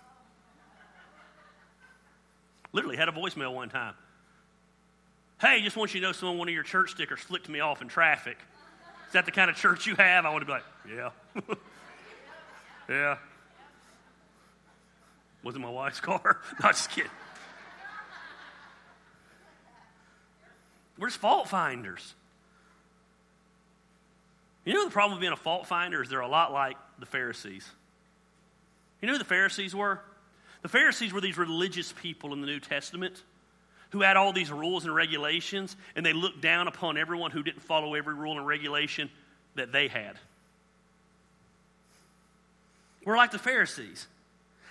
[2.71, 3.93] Literally had a voicemail one time.
[5.39, 7.83] Hey, just want you to know someone, one of your church stickers flicked me off
[7.83, 8.37] in traffic.
[9.07, 10.25] Is that the kind of church you have?
[10.25, 11.09] I want to be like, yeah.
[12.89, 13.17] yeah.
[15.43, 16.41] Was it my wife's car?
[16.61, 17.11] Not just kidding.
[20.97, 22.15] We're just fault finders.
[24.65, 27.05] You know the problem with being a fault finder is they're a lot like the
[27.05, 27.69] Pharisees.
[29.01, 30.01] You know who the Pharisees were?
[30.63, 33.23] The Pharisees were these religious people in the New Testament
[33.91, 37.61] who had all these rules and regulations, and they looked down upon everyone who didn't
[37.61, 39.09] follow every rule and regulation
[39.55, 40.17] that they had.
[43.05, 44.05] We're like the Pharisees.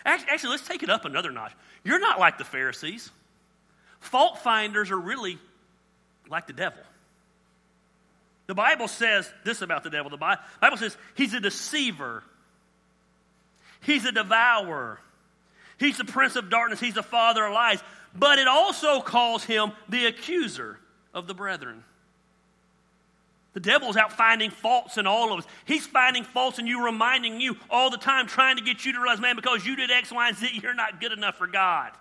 [0.05, 1.53] Actually, let's take it up another notch.
[1.83, 3.11] You're not like the Pharisees.
[4.01, 5.39] Fault finders are really
[6.29, 6.83] like the devil.
[8.47, 10.11] The Bible says this about the devil.
[10.11, 12.23] The Bible says he's a deceiver,
[13.81, 15.01] he's a devourer,
[15.79, 17.83] he's the prince of darkness, he's the father of lies.
[18.19, 20.79] But it also calls him the accuser
[21.13, 21.85] of the brethren.
[23.53, 25.47] The devil's out finding faults in all of us.
[25.65, 29.01] He's finding faults in you, reminding you all the time, trying to get you to
[29.01, 31.93] realize, man, because you did X, Y, and Z, you're not good enough for God.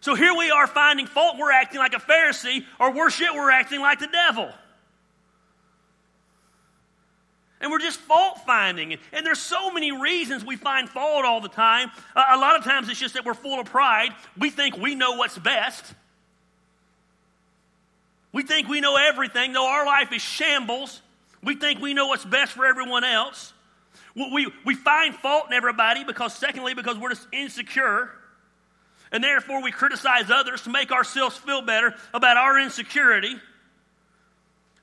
[0.00, 1.36] So here we are finding fault.
[1.38, 4.52] We're acting like a Pharisee, or worse we're acting like the devil.
[7.60, 8.98] And we're just fault finding.
[9.12, 11.90] And there's so many reasons we find fault all the time.
[12.14, 14.10] a lot of times it's just that we're full of pride.
[14.36, 15.84] We think we know what's best.
[18.32, 21.00] We think we know everything, though our life is shambles.
[21.42, 23.54] We think we know what's best for everyone else.
[24.14, 28.10] We, we find fault in everybody because, secondly, because we're just insecure.
[29.12, 33.36] And therefore, we criticize others to make ourselves feel better about our insecurity.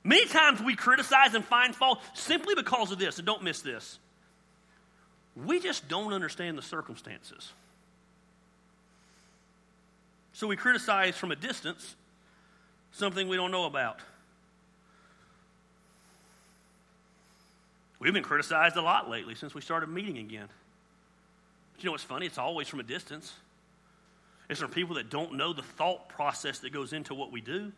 [0.04, 3.99] Many times we criticize and find fault simply because of this, and don't miss this.
[5.36, 7.51] We just don't understand the circumstances.
[10.34, 11.95] So we criticize from a distance
[12.91, 13.99] something we don't know about.
[17.99, 20.47] We've been criticized a lot lately since we started meeting again.
[21.74, 22.26] But you know what's funny?
[22.26, 23.32] It's always from a distance.
[24.49, 27.72] It's from people that don't know the thought process that goes into what we do,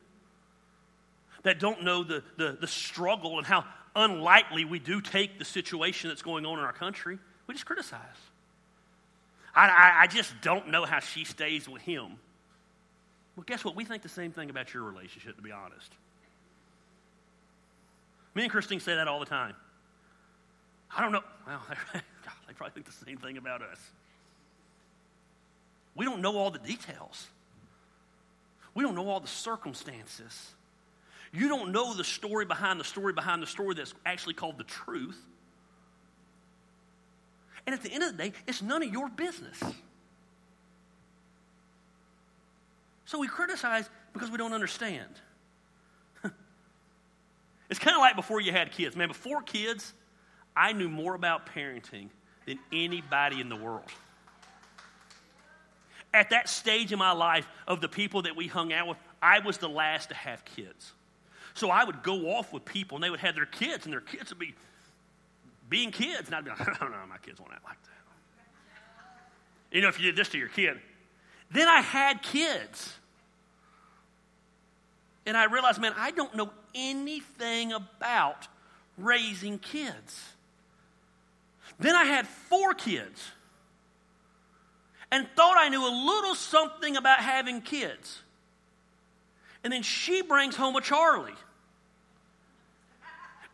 [1.46, 3.64] that don't know the, the, the struggle and how
[3.96, 7.20] unlikely we do take the situation that's going on in our country.
[7.48, 8.02] We just criticize.
[9.56, 12.18] I, I, I just don't know how she stays with him.
[13.36, 13.76] Well, guess what?
[13.76, 15.94] We think the same thing about your relationship, to be honest.
[18.34, 19.54] Me and Christine say that all the time.
[20.98, 21.24] I don't know.
[21.46, 21.62] Well,
[21.94, 23.80] they probably think the same thing about us.
[25.94, 27.28] We don't know all the details.
[28.74, 30.56] We don't know all the circumstances.
[31.36, 34.64] You don't know the story behind the story behind the story that's actually called the
[34.64, 35.20] truth.
[37.66, 39.62] And at the end of the day, it's none of your business.
[43.06, 45.10] So we criticize because we don't understand.
[47.70, 48.96] it's kind of like before you had kids.
[48.96, 49.94] Man, before kids,
[50.56, 52.10] I knew more about parenting
[52.46, 53.92] than anybody in the world
[56.16, 59.40] at that stage in my life of the people that we hung out with, I
[59.40, 60.94] was the last to have kids.
[61.56, 64.02] So I would go off with people and they would have their kids, and their
[64.02, 64.54] kids would be
[65.70, 66.28] being kids.
[66.28, 67.92] And I'd be like, I don't know, my kids won't act like that.
[69.72, 70.80] You know, if you did this to your kid.
[71.52, 72.94] Then I had kids.
[75.26, 78.48] And I realized, man, I don't know anything about
[78.98, 80.24] raising kids.
[81.80, 83.32] Then I had four kids
[85.12, 88.22] and thought I knew a little something about having kids.
[89.66, 91.34] And then she brings home a Charlie.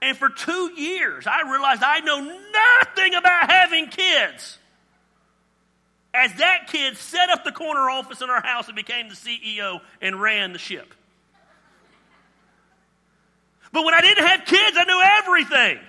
[0.02, 4.58] And for two years, I realized I know nothing about having kids.
[6.14, 9.80] As that kid set up the corner office in our house and became the CEO
[10.02, 10.94] and ran the ship.
[13.72, 15.80] But when I didn't have kids, I knew everything.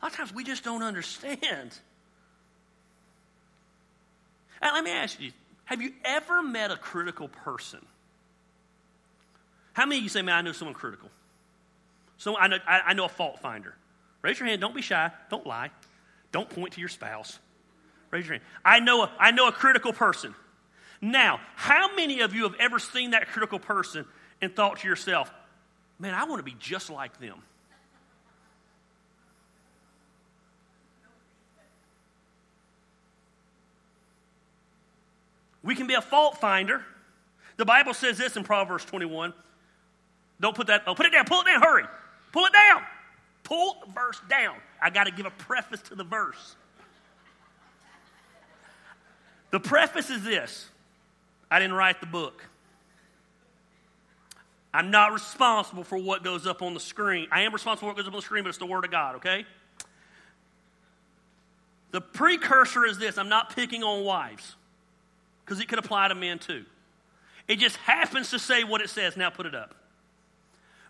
[0.00, 1.76] A lot of times we just don't understand.
[4.62, 5.32] And let me ask you
[5.68, 7.84] have you ever met a critical person?
[9.74, 11.10] How many of you say, man, I know someone critical?
[12.16, 13.74] So I know, I, I know a fault finder.
[14.22, 14.62] Raise your hand.
[14.62, 15.10] Don't be shy.
[15.28, 15.70] Don't lie.
[16.32, 17.38] Don't point to your spouse.
[18.10, 18.44] Raise your hand.
[18.64, 20.34] I know a, I know a critical person.
[21.02, 24.06] Now, how many of you have ever seen that critical person
[24.40, 25.30] and thought to yourself,
[25.98, 27.42] man, I want to be just like them?
[35.68, 36.82] We can be a fault finder.
[37.58, 39.34] The Bible says this in Proverbs 21.
[40.40, 41.84] Don't put that, oh, put it down, pull it down, hurry.
[42.32, 42.82] Pull it down.
[43.44, 44.56] pull the verse down.
[44.80, 46.56] I got to give a preface to the verse.
[49.50, 50.70] The preface is this
[51.50, 52.46] I didn't write the book.
[54.72, 57.28] I'm not responsible for what goes up on the screen.
[57.30, 58.90] I am responsible for what goes up on the screen, but it's the Word of
[58.90, 59.44] God, okay?
[61.90, 64.54] The precursor is this I'm not picking on wives,
[65.48, 66.66] because it could apply to men too.
[67.46, 69.16] It just happens to say what it says.
[69.16, 69.74] Now put it up.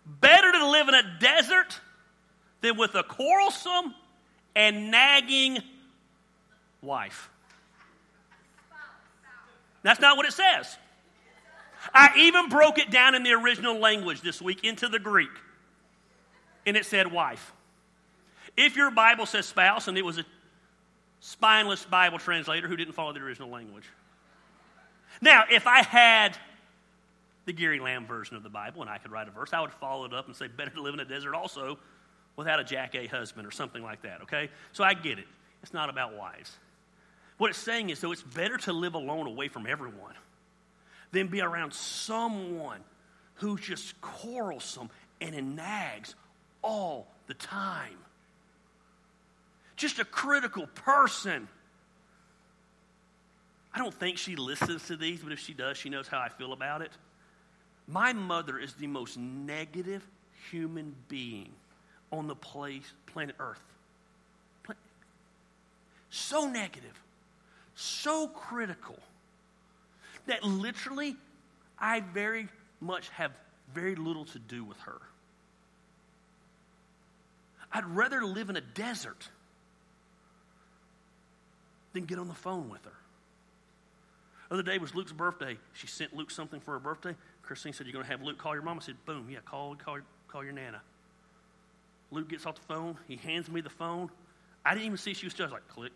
[0.05, 1.79] Better to live in a desert
[2.59, 3.95] than with a quarrelsome
[4.57, 5.59] and nagging
[6.81, 7.29] wife.
[9.81, 10.77] That's not what it says.
[11.93, 15.29] I even broke it down in the original language this week into the Greek,
[16.65, 17.53] and it said wife.
[18.57, 20.25] If your Bible says spouse, and it was a
[21.21, 23.85] spineless Bible translator who didn't follow the original language.
[25.21, 26.37] Now, if I had
[27.45, 29.73] the Gary Lamb version of the Bible and I could write a verse, I would
[29.73, 31.77] follow it up and say, better to live in a desert also
[32.35, 34.49] without a Jack A husband or something like that, okay?
[34.71, 35.25] So I get it.
[35.61, 36.55] It's not about wives.
[37.37, 40.13] What it's saying is, though, it's better to live alone away from everyone
[41.11, 42.79] than be around someone
[43.35, 44.89] who's just quarrelsome
[45.19, 46.15] and in nags
[46.61, 47.97] all the time.
[49.75, 51.47] Just a critical person.
[53.73, 56.29] I don't think she listens to these, but if she does, she knows how I
[56.29, 56.91] feel about it.
[57.87, 60.05] My mother is the most negative
[60.51, 61.51] human being
[62.11, 63.61] on the place, planet Earth.
[66.09, 66.99] So negative,
[67.75, 68.97] so critical
[70.25, 71.15] that literally
[71.77, 72.47] I very
[72.81, 73.31] much have
[73.73, 74.99] very little to do with her.
[77.71, 79.29] I'd rather live in a desert
[81.93, 82.98] than get on the phone with her.
[84.49, 85.57] The other day was Luke's birthday.
[85.73, 87.15] She sent Luke something for her birthday.
[87.43, 88.79] Christine said, You're going to have Luke call your mom?
[88.79, 90.81] I said, Boom, yeah, call, call, call your Nana.
[92.11, 92.97] Luke gets off the phone.
[93.07, 94.09] He hands me the phone.
[94.65, 95.45] I didn't even see she was still.
[95.45, 95.93] I was like, Click.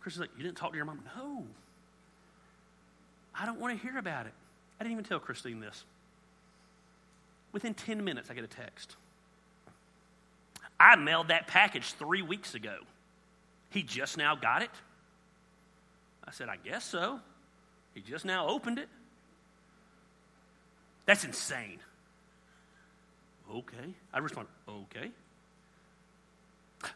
[0.00, 1.00] Christine's like, You didn't talk to your mom?
[1.16, 1.44] No.
[3.34, 4.32] I don't want to hear about it.
[4.80, 5.84] I didn't even tell Christine this.
[7.52, 8.96] Within 10 minutes, I get a text.
[10.80, 12.78] I mailed that package three weeks ago.
[13.70, 14.70] He just now got it?
[16.26, 17.20] I said, I guess so.
[17.94, 18.88] He just now opened it.
[21.06, 21.78] That's insane.
[23.52, 23.94] Okay.
[24.12, 25.10] I respond, okay.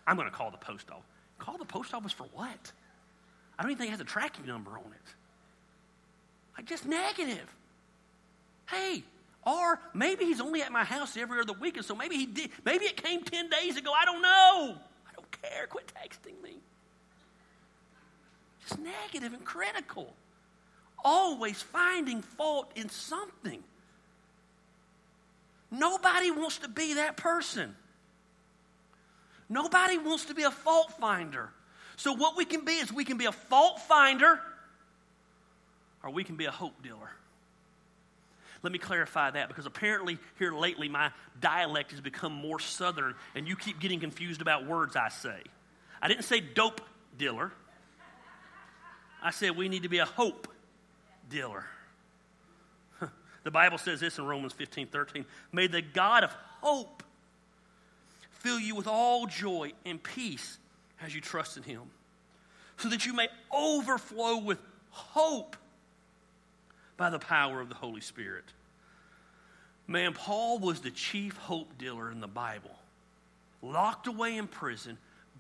[0.07, 1.05] I'm going to call the post office.
[1.39, 2.73] Call the post office for what?
[3.59, 5.15] I don't even think it has a tracking number on it.
[6.57, 7.55] Like, just negative.
[8.71, 9.05] Hey,
[9.47, 12.51] or maybe he's only at my house every other week, and so maybe he did.
[12.65, 13.93] Maybe it came 10 days ago.
[13.93, 14.77] I don't know.
[15.09, 15.67] I don't care.
[15.69, 16.57] Quit texting me.
[18.67, 20.13] Just negative and critical.
[21.05, 23.63] Always finding fault in something.
[25.71, 27.75] Nobody wants to be that person.
[29.49, 31.51] Nobody wants to be a fault finder.
[31.97, 34.41] So, what we can be is we can be a fault finder
[36.03, 37.11] or we can be a hope dealer.
[38.63, 43.47] Let me clarify that because apparently here lately my dialect has become more southern and
[43.47, 45.41] you keep getting confused about words I say.
[46.03, 46.81] I didn't say dope
[47.17, 47.53] dealer.
[49.27, 50.47] I said we need to be a hope
[51.29, 51.65] dealer.
[53.43, 55.25] The Bible says this in Romans 15 13.
[55.51, 57.03] May the God of hope
[58.31, 60.59] fill you with all joy and peace
[61.03, 61.83] as you trust in him,
[62.77, 64.59] so that you may overflow with
[64.91, 65.57] hope
[66.97, 68.45] by the power of the Holy Spirit.
[69.89, 72.77] Man, Paul was the chief hope dealer in the Bible.
[73.61, 74.99] Locked away in prison,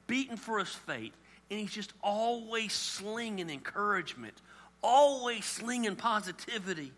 [0.08, 1.12] beaten for his faith,
[1.50, 4.34] and he's just always slinging encouragement,
[4.82, 6.92] always slinging positivity.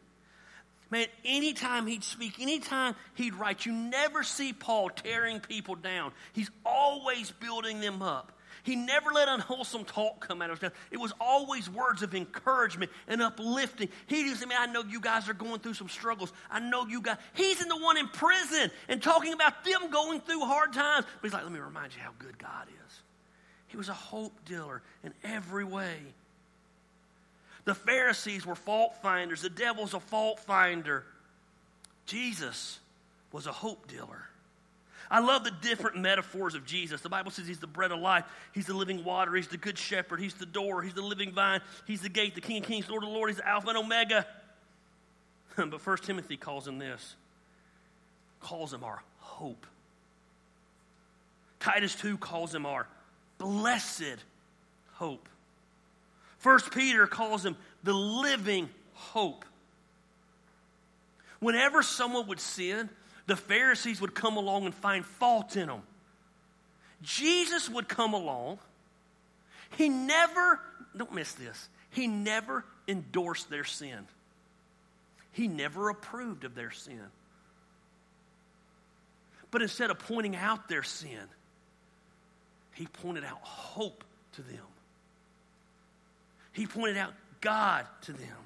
[0.91, 6.13] Man, anytime he'd speak, anytime he'd write, you never see Paul tearing people down.
[6.33, 8.33] He's always building them up.
[8.63, 10.79] He never let unwholesome talk come out of his mouth.
[10.91, 13.89] It was always words of encouragement and uplifting.
[14.07, 16.33] He didn't say, Man, I know you guys are going through some struggles.
[16.51, 17.19] I know you guys.
[17.35, 21.07] He's in the one in prison and talking about them going through hard times.
[21.21, 23.03] But he's like, Let me remind you how good God is.
[23.69, 25.97] He was a hope dealer in every way.
[27.65, 31.05] The Pharisees were fault finders, the devil's a fault finder.
[32.07, 32.81] Jesus
[33.31, 34.25] was a hope dealer.
[35.11, 37.01] I love the different metaphors of Jesus.
[37.01, 39.79] The Bible says he's the bread of life, he's the living water, he's the good
[39.79, 42.89] shepherd, he's the door, he's the living vine, he's the gate, the King of Kings,
[42.89, 44.27] Lord of Lords, he's the Alpha and Omega.
[45.57, 47.17] but First Timothy calls him this,
[48.41, 49.67] calls him our hope.
[51.61, 52.87] Titus 2 calls him our
[53.39, 54.17] blessed
[54.95, 55.29] hope.
[56.39, 59.45] First Peter calls him the living hope.
[61.41, 62.91] Whenever someone would sin,
[63.29, 65.83] The Pharisees would come along and find fault in them.
[67.03, 68.59] Jesus would come along.
[69.77, 70.59] He never,
[70.97, 74.09] don't miss this, he never endorsed their sin.
[75.33, 77.03] He never approved of their sin.
[79.51, 81.21] But instead of pointing out their sin,
[82.79, 84.05] he pointed out hope
[84.35, 84.63] to them.
[86.53, 88.37] He pointed out God to them.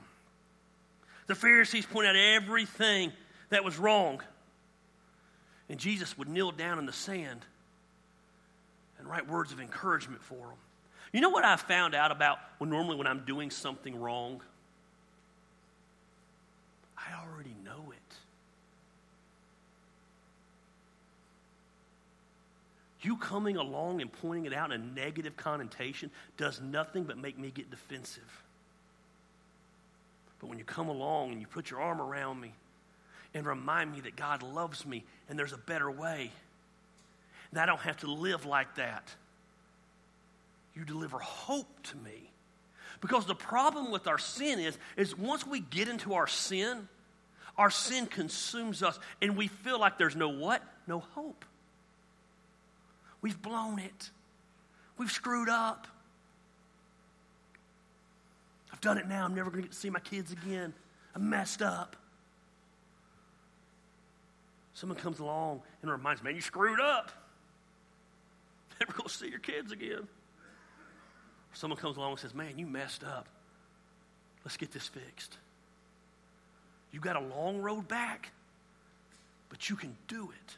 [1.26, 3.12] The Pharisees pointed out everything
[3.50, 4.22] that was wrong.
[5.68, 7.44] And Jesus would kneel down in the sand
[8.98, 10.56] and write words of encouragement for them.
[11.12, 14.40] You know what I found out about when normally when I'm doing something wrong?
[16.96, 18.16] I already know it.
[23.02, 27.36] You coming along and pointing it out in a negative connotation does nothing but make
[27.36, 28.42] me get defensive.
[30.38, 32.52] But when you come along and you put your arm around me
[33.34, 36.30] and remind me that God loves me and there's a better way,
[37.50, 39.12] and I don't have to live like that,
[40.74, 42.30] you deliver hope to me.
[43.00, 46.88] Because the problem with our sin is, is once we get into our sin,
[47.58, 50.62] our sin consumes us and we feel like there's no what?
[50.86, 51.44] No hope.
[53.22, 54.10] We've blown it.
[54.98, 55.86] We've screwed up.
[58.72, 59.24] I've done it now.
[59.24, 60.74] I'm never going to get to see my kids again.
[61.14, 61.96] I'm messed up.
[64.74, 67.12] Someone comes along and reminds me, man, you screwed up.
[68.80, 70.08] Never going to see your kids again.
[71.52, 73.28] someone comes along and says, man, you messed up.
[74.44, 75.36] Let's get this fixed.
[76.90, 78.32] You've got a long road back,
[79.50, 80.56] but you can do it.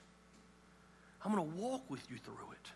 [1.25, 2.71] I'm going to walk with you through it.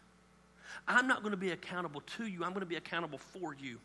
[0.87, 3.79] I'm not going to be accountable to you, I'm going to be accountable for you.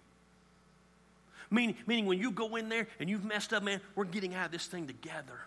[1.52, 4.48] Meaning, meaning when you go in there and you've messed up, man, we're getting out
[4.48, 5.40] of this thing together.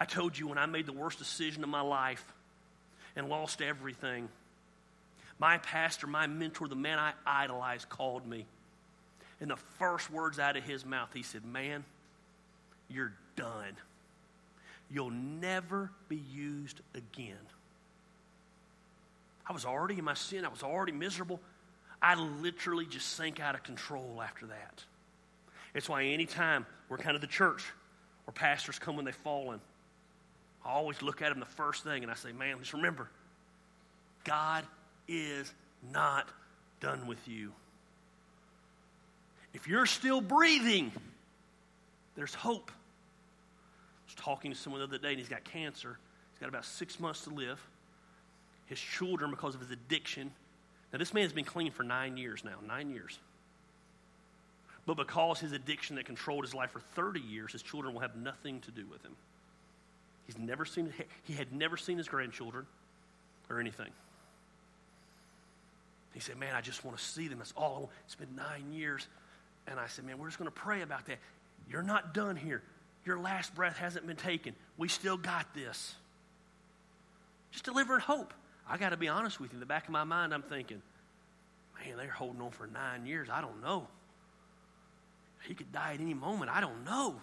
[0.00, 2.24] I told you when I made the worst decision of my life
[3.14, 4.28] and lost everything,
[5.38, 8.46] my pastor, my mentor, the man I idolized, called me.
[9.40, 11.84] And the first words out of his mouth, he said, Man,
[12.88, 13.76] you're done.
[14.90, 17.36] You'll never be used again.
[19.48, 20.44] I was already in my sin.
[20.44, 21.40] I was already miserable.
[22.02, 24.84] I literally just sank out of control after that.
[25.74, 27.64] It's why anytime we're kind of the church
[28.24, 29.60] where pastors come when they've fallen,
[30.64, 33.08] I always look at them the first thing and I say, man, just remember,
[34.24, 34.64] God
[35.06, 35.52] is
[35.92, 36.28] not
[36.80, 37.52] done with you.
[39.54, 40.92] If you're still breathing,
[42.16, 42.70] there's hope.
[42.70, 45.98] I was talking to someone the other day and he's got cancer.
[46.32, 47.60] He's got about six months to live
[48.68, 50.30] his children because of his addiction.
[50.92, 53.18] Now, this man has been clean for nine years now, nine years.
[54.86, 58.16] But because his addiction that controlled his life for 30 years, his children will have
[58.16, 59.14] nothing to do with him.
[60.26, 60.92] He's never seen,
[61.24, 62.66] he had never seen his grandchildren
[63.50, 63.90] or anything.
[66.14, 67.38] He said, Man, I just want to see them.
[67.38, 67.92] That's all I want.
[68.06, 69.06] It's been nine years.
[69.66, 71.18] And I said, Man, we're just going to pray about that.
[71.70, 72.62] You're not done here.
[73.04, 74.54] Your last breath hasn't been taken.
[74.76, 75.94] We still got this.
[77.52, 78.34] Just delivering hope.
[78.68, 79.56] I got to be honest with you.
[79.56, 80.82] In the back of my mind, I'm thinking,
[81.78, 83.28] man, they're holding on for nine years.
[83.32, 83.86] I don't know.
[85.46, 86.50] He could die at any moment.
[86.50, 87.16] I don't know.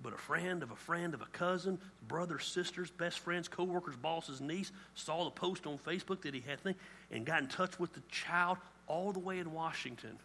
[0.00, 4.40] But a friend of a friend of a cousin, brothers, sisters, best friends, co-workers, bosses,
[4.40, 6.76] niece saw the post on Facebook that he had thing
[7.10, 10.16] and got in touch with the child all the way in Washington.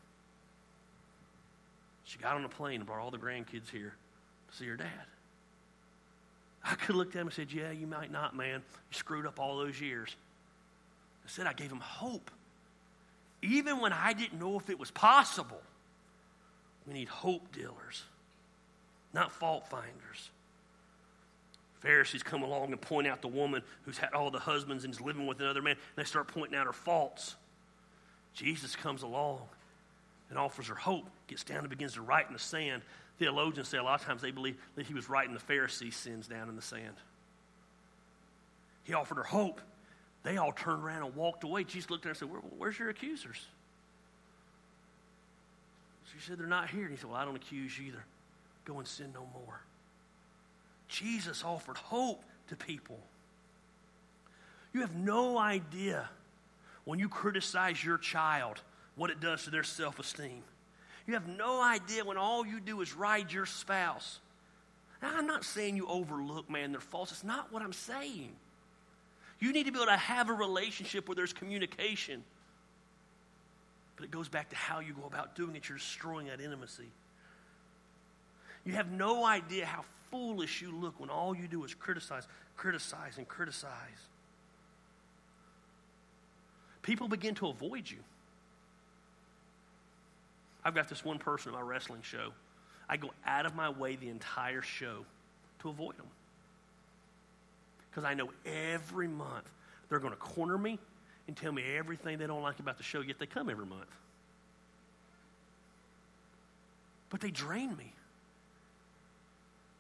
[2.05, 3.93] She got on a plane and brought all the grandkids here
[4.51, 4.87] to see her dad.
[6.63, 8.61] I could have looked at him and said, Yeah, you might not, man.
[8.91, 10.15] You screwed up all those years.
[11.25, 12.31] I said, I gave him hope.
[13.41, 15.61] Even when I didn't know if it was possible,
[16.87, 18.03] we need hope dealers,
[19.13, 20.31] not fault finders.
[21.79, 25.01] Pharisees come along and point out the woman who's had all the husbands and is
[25.01, 27.35] living with another man, and they start pointing out her faults.
[28.33, 29.41] Jesus comes along
[30.29, 32.81] and offers her hope, gets down and begins to write in the sand
[33.19, 36.27] Theologians say a lot of times they believe that he was writing the Pharisees' sins
[36.27, 36.95] down in the sand.
[38.83, 39.61] He offered her hope.
[40.23, 41.63] They all turned around and walked away.
[41.63, 43.45] Jesus looked at her and said, Where, Where's your accusers?
[46.11, 46.83] She said, They're not here.
[46.83, 48.03] And he said, Well, I don't accuse you either.
[48.65, 49.61] Go and sin no more.
[50.87, 52.99] Jesus offered hope to people.
[54.73, 56.09] You have no idea
[56.85, 58.61] when you criticize your child
[58.95, 60.43] what it does to their self esteem.
[61.05, 64.19] You have no idea when all you do is ride your spouse.
[65.01, 67.11] Now, I'm not saying you overlook, man, they're false.
[67.11, 68.31] It's not what I'm saying.
[69.39, 72.23] You need to be able to have a relationship where there's communication.
[73.97, 75.67] But it goes back to how you go about doing it.
[75.67, 76.87] You're destroying that intimacy.
[78.63, 82.25] You have no idea how foolish you look when all you do is criticize,
[82.55, 83.71] criticize, and criticize.
[86.81, 87.97] People begin to avoid you.
[90.65, 92.31] I've got this one person at my wrestling show.
[92.89, 95.05] I go out of my way the entire show
[95.59, 96.07] to avoid them.
[97.89, 99.49] Because I know every month
[99.89, 100.79] they're going to corner me
[101.27, 103.89] and tell me everything they don't like about the show, yet they come every month.
[107.09, 107.93] But they drain me.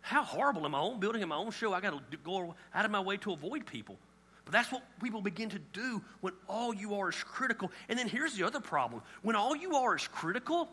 [0.01, 2.85] How horrible in my own building, in my own show, I got to go out
[2.85, 3.97] of my way to avoid people.
[4.45, 7.71] But that's what people begin to do when all you are is critical.
[7.87, 10.69] And then here's the other problem when all you are is critical,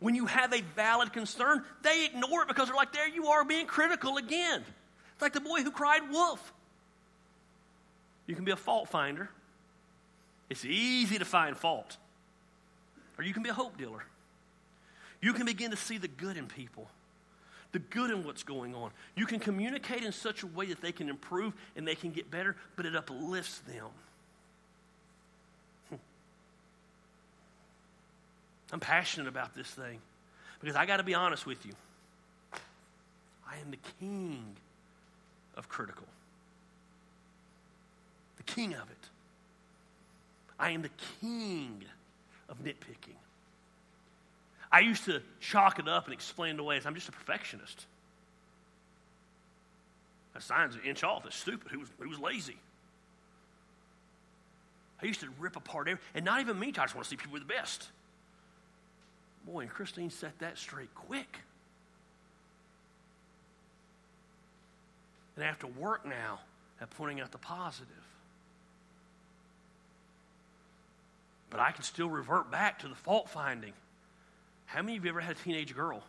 [0.00, 3.44] when you have a valid concern, they ignore it because they're like, there you are
[3.44, 4.64] being critical again.
[5.12, 6.52] It's like the boy who cried wolf.
[8.26, 9.28] You can be a fault finder,
[10.48, 11.96] it's easy to find fault.
[13.18, 14.04] Or you can be a hope dealer.
[15.20, 16.88] You can begin to see the good in people
[17.72, 18.90] the good in what's going on.
[19.16, 22.30] You can communicate in such a way that they can improve and they can get
[22.30, 23.86] better, but it uplifts them.
[25.88, 25.96] Hmm.
[28.72, 29.98] I'm passionate about this thing
[30.60, 31.72] because I got to be honest with you.
[33.50, 34.54] I am the king
[35.56, 36.06] of critical,
[38.36, 39.08] the king of it.
[40.58, 41.84] I am the king
[42.48, 43.16] of nitpicking.
[44.72, 47.86] I used to chalk it up and explain it away as I'm just a perfectionist.
[50.32, 51.26] That sign's an inch off.
[51.26, 51.70] It's stupid.
[51.70, 52.56] Who was, lazy?
[55.02, 56.68] I used to rip apart and not even me.
[56.68, 57.90] I just want to see people with the best.
[59.44, 61.40] Boy, and Christine set that straight quick.
[65.36, 66.40] And I have to work now
[66.80, 67.88] at pointing out the positive.
[71.50, 73.74] But I can still revert back to the fault finding.
[74.72, 76.02] How many of you ever had a teenage girl?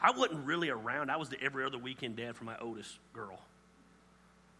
[0.00, 1.10] I wasn't really around.
[1.10, 3.40] I was the every other weekend dad for my oldest girl.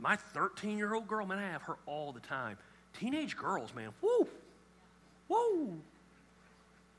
[0.00, 2.58] My 13 year old girl, man, I have her all the time.
[2.98, 4.26] Teenage girls, man, whoo,
[5.28, 5.80] whoo.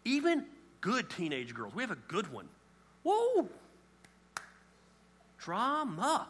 [0.06, 0.46] Even
[0.80, 1.76] good teenage girls.
[1.76, 2.48] We have a good one.
[3.04, 3.50] Whoa.
[5.38, 6.28] Drama.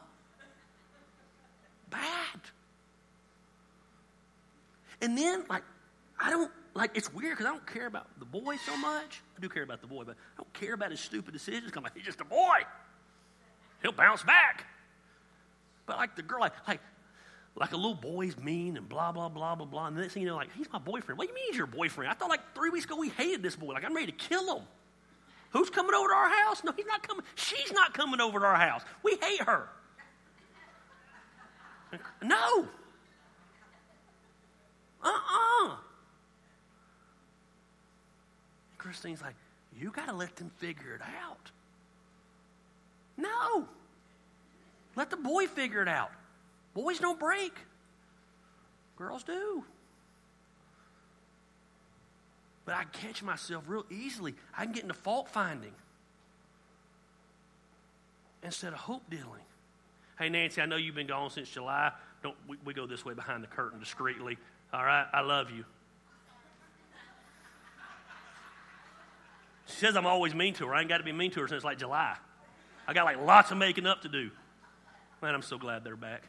[1.91, 2.39] Bad.
[4.99, 5.63] And then, like,
[6.19, 9.21] I don't like it's weird because I don't care about the boy so much.
[9.37, 11.71] I do care about the boy, but I don't care about his stupid decisions.
[11.71, 12.59] Cause I'm like, he's just a boy.
[13.81, 14.65] He'll bounce back.
[15.85, 16.81] But like the girl, like like
[17.55, 19.87] like a little boy's mean and blah blah blah blah blah.
[19.87, 21.17] And then you know, like he's my boyfriend.
[21.17, 22.09] What do you mean he's your boyfriend?
[22.09, 23.73] I thought like three weeks ago we hated this boy.
[23.73, 24.63] Like I'm ready to kill him.
[25.51, 26.63] Who's coming over to our house?
[26.63, 27.23] No, he's not coming.
[27.35, 28.81] She's not coming over to our house.
[29.03, 29.69] We hate her.
[32.23, 32.67] No.
[35.03, 35.75] Uh-uh.
[38.83, 39.35] Christine's like,
[39.79, 41.51] you got to let them figure it out.
[43.17, 43.65] No.
[44.95, 46.11] Let the boy figure it out.
[46.73, 47.53] Boys don't break,
[48.97, 49.63] girls do.
[52.65, 54.35] But I catch myself real easily.
[54.57, 55.73] I can get into fault finding
[58.43, 59.41] instead of hope dealing.
[60.19, 61.91] Hey, Nancy, I know you've been gone since July.
[62.21, 64.37] Don't we, we go this way behind the curtain discreetly.
[64.73, 65.65] All right, I love you.
[69.67, 70.75] She says I'm always mean to her.
[70.75, 72.15] I ain't got to be mean to her since like July.
[72.87, 74.29] I got like lots of making up to do.
[75.21, 76.23] Man, I'm so glad they're back.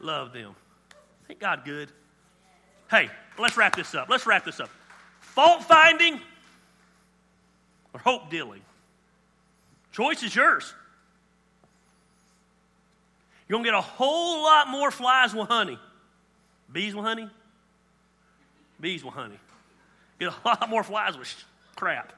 [0.00, 0.54] Love them.
[1.30, 1.90] Ain't God good?
[2.90, 4.08] Hey, let's wrap this up.
[4.08, 4.70] Let's wrap this up.
[5.20, 6.20] Fault finding
[7.94, 8.60] or hope dealing?
[9.92, 10.74] Choice is yours.
[13.48, 15.78] You're going to get a whole lot more flies with honey.
[16.72, 17.28] Bees with honey?
[18.80, 19.38] Bees with honey.
[20.18, 21.32] Get a lot more flies with
[21.76, 22.12] crap.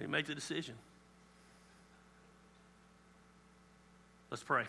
[0.00, 0.74] You make the decision.
[4.30, 4.64] Let's pray.